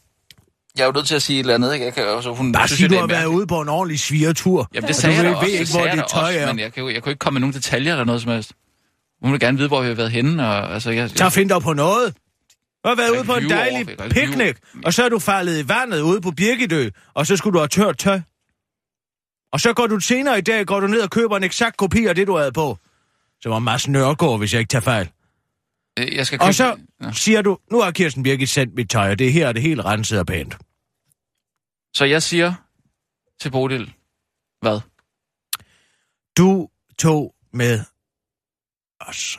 [0.78, 1.84] jeg er jo nødt til at sige et eller andet, ikke?
[1.86, 3.68] Jeg kan, altså, hun Bare synes sig, jo, du det har været ude på en
[3.68, 4.68] ordentlig svigertur.
[4.74, 5.46] Jamen, det sagde jeg ved da også.
[5.50, 6.46] ikke, det hvor jeg da tøj også, er.
[6.46, 8.52] Men jeg kan, jo, jeg jo ikke komme med nogle detaljer eller noget som helst.
[9.22, 11.10] Hun vil gerne vide, hvor vi har været henne, og altså, jeg...
[11.10, 12.14] Så find dig på noget.
[12.84, 15.18] Du har været Jeg ude på en dejlig over- jeg picnic, og så er du
[15.18, 18.20] faldet i vandet ude på Birgitø, og så skulle du have tørt tøj.
[19.52, 22.06] Og så går du senere i dag, går du ned og køber en eksakt kopi
[22.06, 22.78] af det, du havde på.
[23.40, 25.08] Så var Mads Nørgaard, hvis jeg ikke tager fejl.
[25.98, 26.46] jeg, jeg skal købe...
[26.48, 27.12] Og så Ja.
[27.12, 29.84] siger du, nu har Kirsten Birgit sendt mit tøj, og det her er det helt
[29.84, 30.56] renset og pænt.
[31.98, 32.54] Så jeg siger
[33.40, 33.94] til Bodil,
[34.60, 34.80] hvad?
[36.36, 36.68] Du
[36.98, 37.80] tog med
[39.00, 39.38] os.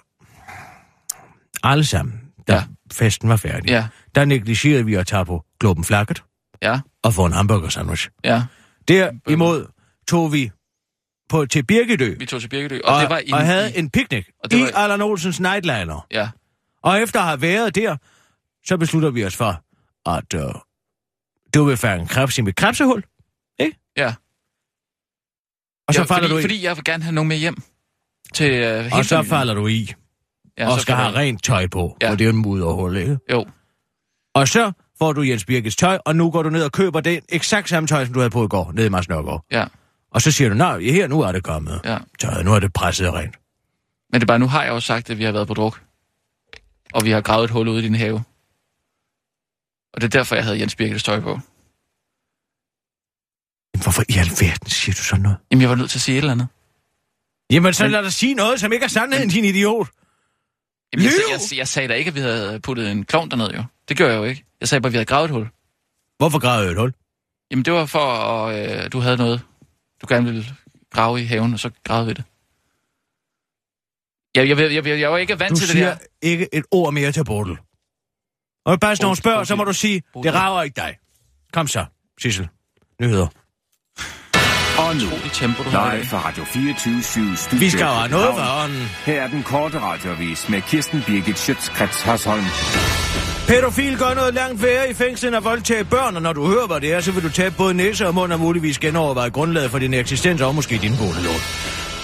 [1.64, 2.64] Alle sammen, da Ja.
[2.92, 3.70] festen var færdig.
[3.70, 6.24] Ja, Der negligerede vi at tage på Globen Flakket
[6.62, 8.10] ja, og få en hamburger sandwich.
[8.24, 8.44] ja.
[8.88, 9.68] Derimod
[10.08, 10.52] tog vi
[11.30, 13.32] på, til Birgitø Vi tog til Birkedø, og, og, det var i...
[13.32, 16.08] og havde i- en picnic og det i var- Allan Olsens Nightliner.
[16.12, 16.30] Ja,
[16.84, 17.98] Og efter at have været der,
[18.66, 19.64] så beslutter vi os for,
[20.10, 20.62] at uh,
[21.54, 23.04] du vil fange krebs i mit krebsehul.
[23.98, 24.14] ja.
[25.88, 26.42] Og så ja, falder fordi, du i.
[26.42, 27.58] Fordi jeg vil gerne have nogen med hjem
[28.34, 29.30] til hele og så familien.
[29.30, 29.94] falder du i,
[30.58, 32.12] ja, og så skal have rent tøj på, Ja.
[32.12, 33.18] og det er jo en mudderhul, ikke?
[33.32, 33.46] Jo,
[34.34, 37.20] Og så får du Jens Birkes tøj, og nu går du ned og køber det
[37.30, 39.46] eksakt samme tøj, som du havde på i går, nede i Nørgaard.
[39.52, 39.66] ja,
[40.12, 41.82] Og så siger du, nej, her, nu er det kommet.
[41.86, 41.98] ja.
[42.20, 43.36] Tøjet, nu er det presset rent.
[44.12, 45.82] Men det er bare, nu har jeg også sagt, at vi har været på druk.
[46.94, 48.24] Og vi har gravet et hul ude i din have.
[49.94, 51.30] Og det er derfor, jeg havde Jens Birkes tøj på.
[53.74, 55.38] Jamen, hvorfor i alverden siger du sådan noget?
[55.52, 56.48] Jamen, jeg var nødt til at sige et eller andet.
[57.52, 59.88] Jamen, så Men- lad dig sige noget, som ikke er sandheden, din idiot.
[60.94, 63.52] Jamen, jeg, jeg, jeg, jeg sagde da ikke, at vi havde puttet en klovn derned,
[63.52, 63.64] jo.
[63.90, 64.46] Det gør jeg jo ikke.
[64.60, 65.48] Jeg sagde bare, at vi havde gravet et hul.
[66.18, 66.94] Hvorfor gravede jeg et hul?
[67.52, 69.42] Jamen, det var for, at øh, du havde noget,
[70.02, 70.46] du gerne ville
[70.92, 72.24] grave i haven, og så gravede vi det.
[74.36, 75.98] Jeg, jeg, jeg, jeg, jeg, var ikke vant Du til det siger der.
[76.22, 77.58] ikke et ord mere til Bodil.
[78.66, 80.96] Og bare nogen Bodil, spørger, så må du sige, det rager ikke dig.
[81.54, 81.86] Kom så,
[82.22, 82.48] Sissel.
[83.02, 83.28] Nyheder.
[84.78, 88.64] Og nu, tempo, du live fra Radio 24 Studio Vi skal jo have noget for
[88.64, 88.88] ånden.
[89.06, 92.46] Her er den korte radiovis med Kirsten Birgit Schøtzgrads Hasholm.
[93.48, 96.82] Pædofil gør noget langt værre i fængslen af voldtage børn, og når du hører, hvad
[96.82, 99.80] det er, så vil du tabe både næse og mund og muligvis genoverveje grundlaget for
[99.80, 101.42] din eksistens og måske din boliglån.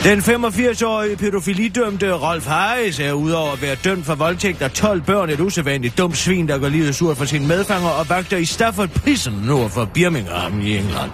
[0.06, 5.30] Den 85-årige pædofilidømte Rolf Harris er udover at være dømt for voldtægt af 12 børn
[5.30, 8.90] et usædvanligt dumt svin, der går livet surt for sine medfanger og vagter i Stafford
[8.90, 11.12] Prison nord for Birmingham i England.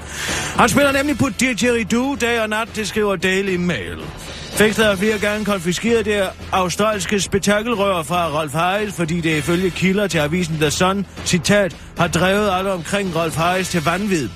[0.58, 3.98] Han spiller nemlig på didgeridoo dag og nat, det skriver Daily Mail.
[4.54, 10.08] Fængslet har flere gange konfiskeret det australske spektakelrør fra Rolf Harris, fordi det ifølge kilder
[10.08, 14.30] til avisen The Sun, citat, har drevet alle omkring Rolf Harris til vanvid.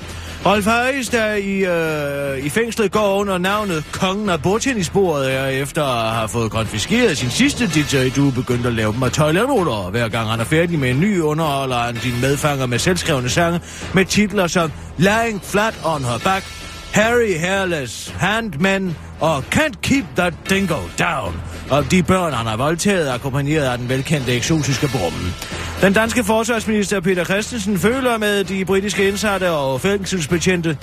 [0.45, 5.83] Rolf Harris, der i, øh, i fængslet går under navnet Kongen af bordtennisbordet, er efter
[5.83, 9.89] at have fået konfiskeret sin sidste DJ, du begyndt at lave dem af toiletruller.
[9.89, 13.59] Hver gang han er færdig med en ny, underholder han dine medfanger med selvskrevne sange
[13.93, 16.45] med titler som Lying Flat on Her Back,
[16.93, 21.41] Harry Hairless, Handman og Can't Keep That Dingo Down.
[21.69, 25.33] Og de børn, han har voldtaget, akkompagneret af den velkendte eksotiske brummen.
[25.81, 30.77] Den danske forsvarsminister Peter Christensen føler med de britiske indsatte og fængselsbetjente.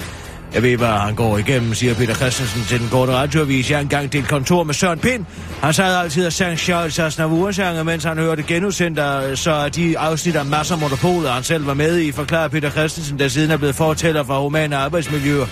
[0.54, 3.70] Jeg ved, hvad han går igennem, siger Peter Christensen til den korte radioavis.
[3.70, 5.24] Jeg engang delt kontor med Søren Pind.
[5.62, 8.98] Han sad altid og sang Charles Aznavour-sange, mens han hørte genudsendt,
[9.38, 13.28] så de afsnit af masser monopolet, han selv var med i, forklarer Peter Christensen, der
[13.28, 15.46] siden er blevet fortæller for humane arbejdsmiljøer.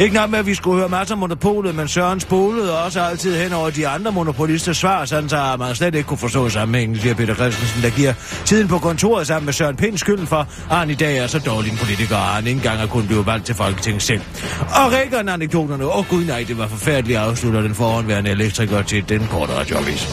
[0.00, 3.42] Ikke nok med, at vi skulle høre masser om monopolet, men Søren spolede også altid
[3.42, 7.14] hen over de andre monopolisters svar, sådan så man slet ikke kunne forstå sammenhængen, siger
[7.14, 8.12] Peter Christensen, der giver
[8.44, 11.38] tiden på kontoret sammen med Søren Pind skylden for, at han i dag er så
[11.38, 14.20] dårlig en politiker, at han ikke engang har kunnet blive valgt til Folketinget selv.
[14.60, 19.08] Og rækkerne anekdoterne, åh oh, gud nej, det var forfærdeligt, afslutter den forhåndværende elektriker til
[19.08, 20.08] den korte radioavis.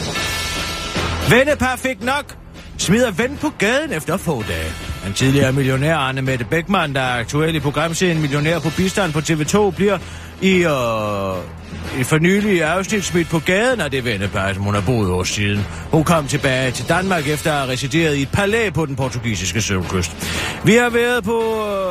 [1.30, 2.36] Vennepar fik nok.
[2.78, 4.95] Smider ven på gaden efter få dage.
[5.06, 9.18] Den tidligere millionær Anne Mette Beckmann, der er aktuel i programserien Millionær på bistand på
[9.18, 9.98] TV2, bliver
[10.42, 15.10] i, øh, i fornylige afsnit smidt på gaden af det vennepar, som hun har boet
[15.10, 15.66] hos siden.
[15.90, 19.60] Hun kom tilbage til Danmark efter at have resideret i et palæ på den portugisiske
[19.60, 20.16] sydkyst.
[20.64, 21.40] Vi har været på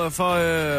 [0.06, 0.34] øh, for,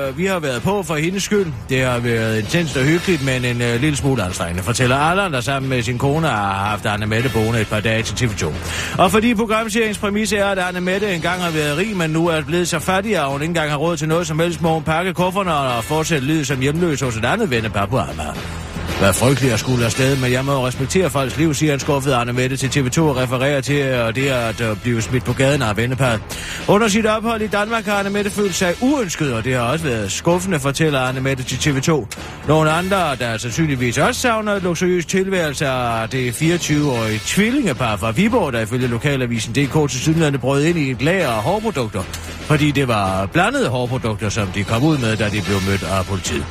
[0.09, 1.53] øh, vi har været på for hendes skyld.
[1.69, 5.41] Det har været intenst og hyggeligt, men en øh, lille smule anstrengende, fortæller Allan, der
[5.41, 8.53] sammen med sin kone har haft Arne Mette boende et par dage til TV2.
[8.99, 12.43] Og fordi programseringens præmis er, at Arne Mette engang har været rig, men nu er
[12.43, 14.83] blevet så fattig, at hun ikke engang har råd til noget som helst, må hun
[14.83, 18.67] pakke kufferne og fortsætte livet som hjemløs hos et andet vennepar Babu Amager.
[18.99, 22.33] Hvad frygteligt at skulle afsted, men jeg må respektere folks liv, siger en skuffet Arne
[22.33, 25.63] Mette til TV2 og refererer til og det er at øh, blive smidt på gaden
[25.63, 26.21] af venneparet.
[26.69, 29.85] Under sit ophold i Danmark har Arne Mette følt sig uønsket, og det har også
[29.85, 32.07] været skuffende, fortæller Arne Mette til TV2.
[32.49, 38.53] Nogle andre, der sandsynligvis også savner et luksuriøst tilværelse, er det 24-årige tvillingepar fra Viborg,
[38.53, 42.03] der ifølge lokalavisen DK til sydlandet brød ind i et lager af hårprodukter,
[42.41, 46.05] fordi det var blandede hårprodukter, som de kom ud med, da de blev mødt af
[46.07, 46.47] politiet.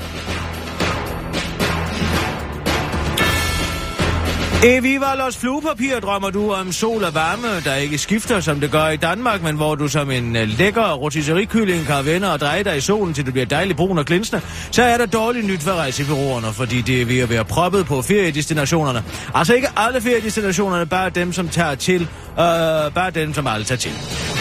[4.63, 8.71] E, I Vivalos fluepapir drømmer du om sol og varme, der ikke skifter, som det
[8.71, 12.63] gør i Danmark, men hvor du som en øh, lækker rotisserikylling kan vende og dreje
[12.63, 14.41] dig i solen, til du bliver dejlig brun og glinsende,
[14.71, 18.01] så er der dårligt nyt for rejsebyråerne, fordi det er ved at være proppet på
[18.01, 19.03] feriedestinationerne.
[19.33, 23.79] Altså ikke alle feriedestinationerne, bare dem, som tager til, øh, bare dem, som alle tager
[23.79, 23.91] til.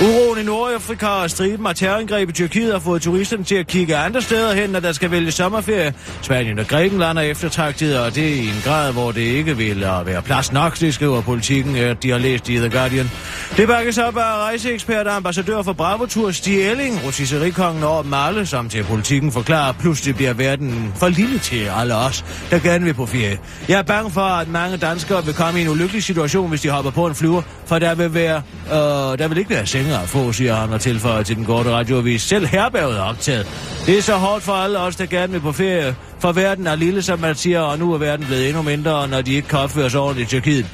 [0.02, 3.96] Uroen i Nordafrika og striben og terrorangreb i Tyrkiet har fået turisterne til at kigge
[3.96, 5.94] andre steder hen, når der skal vælge sommerferie.
[6.22, 9.84] Spanien og Grækenland er eftertragtet, og det er i en grad, hvor det ikke vil
[10.06, 13.10] være plads nok, det skriver politikken, at de har læst i The Guardian.
[13.56, 18.46] Det bakkes op af rejseekspert og ambassadør for Bravo Tour, Stig Elling, rotisserikongen over Marle,
[18.46, 22.94] som til politikken forklarer, pludselig bliver verden for lille til alle os, der gerne vil
[22.94, 23.38] på ferie.
[23.68, 26.68] Jeg er bange for, at mange danskere vil komme i en ulykkelig situation, hvis de
[26.68, 30.08] hopper på en flyver, for der vil, være, øh, der vil ikke være senge at
[30.08, 32.22] få, siger han og tilføjer til den korte radioavis.
[32.22, 33.46] Selv herberget er optaget.
[33.86, 35.94] Det er så hårdt for alle os, der gerne vil på ferie,
[36.24, 39.22] for verden er lille, som man siger, og nu er verden blevet endnu mindre, når
[39.22, 40.66] de ikke kan opføre sig ordentligt i Tyrkiet.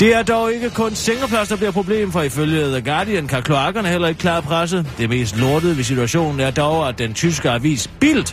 [0.00, 3.88] Det er dog ikke kun sengeplads, der bliver problem, for ifølge The Guardian kan kloakkerne
[3.88, 4.86] heller ikke klare presset.
[4.98, 8.24] Det mest lortede ved situationen er dog, at den tyske avis Bild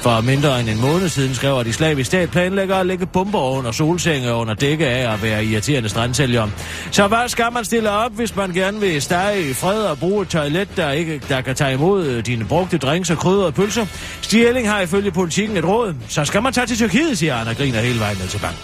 [0.00, 3.72] for mindre end en måned siden skrev, at islamisk stat planlægger at lægge bomber under
[3.72, 6.48] solsenge under dække af at være irriterende strandsælger.
[6.90, 10.22] Så hvad skal man stille op, hvis man gerne vil stege i fred og bruge
[10.22, 13.86] et toilet, der, ikke, der kan tage imod dine brugte drinks og krydder og pølser?
[14.20, 15.94] Stjæling har ifølge politikken et råd.
[16.08, 18.56] Så skal man tage til Tyrkiet, siger og griner hele vejen ned til bank.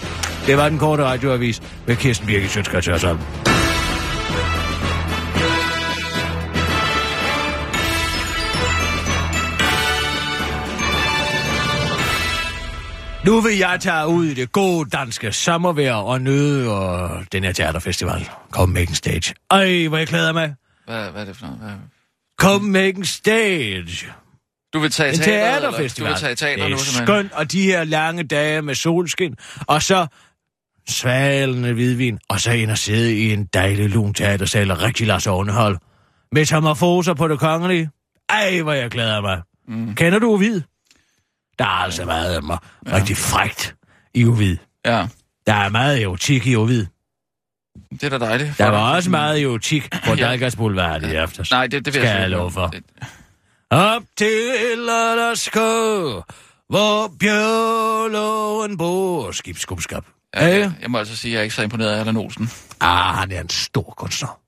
[0.47, 3.05] Det var den korte radioavis med Kirsten Birgit Sjøtskrets
[13.25, 17.53] Nu vil jeg tage ud i det gode danske sommervejr og nyde og den her
[17.53, 18.29] teaterfestival.
[18.51, 19.35] Copenhagen Stage.
[19.51, 20.55] Ej, hvor jeg glæder mig.
[20.87, 21.61] Hvad, hvad er det for noget?
[21.61, 21.73] Hvad?
[22.41, 24.07] Copenhagen Stage.
[24.73, 26.07] Du vil tage En teater, teaterfestival.
[26.09, 26.19] Eller?
[26.19, 27.07] Du vil tage teater det nu, er simpelthen.
[27.07, 29.35] skønt, og de her lange dage med solskin,
[29.67, 30.07] og så
[30.89, 35.27] svalende hvidvin, og så ind og sidde i en dejlig lun teatersal og rigtig Lars
[35.27, 35.79] underhold.
[36.33, 37.91] Metamorfoser på det kongelige.
[38.29, 39.41] Ej, hvor jeg glæder mig.
[39.69, 39.95] Mm.
[39.95, 40.61] Kender du Uvid?
[41.59, 42.59] Der er altså meget af mig.
[42.87, 42.97] Ja.
[42.97, 43.75] Rigtig frægt
[44.15, 44.57] i Uvid.
[44.87, 45.07] Ja,
[45.47, 46.87] Der er meget erotik i Ovid.
[47.91, 48.59] det er da dejligt.
[48.59, 50.27] Der var også meget erotik på Ja.
[50.27, 51.51] Dalgas Boulevard i aftes.
[51.51, 52.67] Nej, det, det vil Skal jeg jeg love for.
[52.67, 52.85] Det-
[53.71, 55.61] Op til Lollerskå,
[56.69, 59.33] hvor bjørloven bor.
[59.33, 60.03] Skibskubskab.
[60.37, 62.51] Ja, Ja, jeg, må altså sige, at jeg er ikke så imponeret af Allan Olsen.
[62.81, 64.41] Ah, han er en stor kunstner.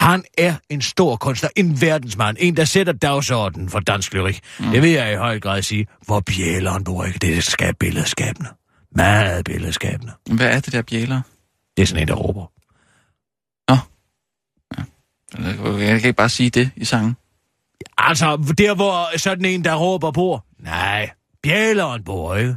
[0.00, 4.40] Han er en stor kunstner, en verdensmand, en, der sætter dagsordenen for dansk lyrik.
[4.60, 4.70] Mm.
[4.70, 7.18] Det vil jeg i høj grad sige, hvor bjæleren bor ikke.
[7.18, 8.50] Det skal billedskabende.
[8.96, 10.12] Meget billedskabende.
[10.30, 11.20] Hvad er det der bjæler?
[11.76, 12.46] Det er sådan en, der råber.
[15.38, 17.16] Jeg kan ikke bare sige det i sangen.
[17.98, 20.46] Altså, der hvor sådan en, der råber bor.
[20.58, 21.10] Nej,
[21.42, 22.56] bjæleren bor ikke.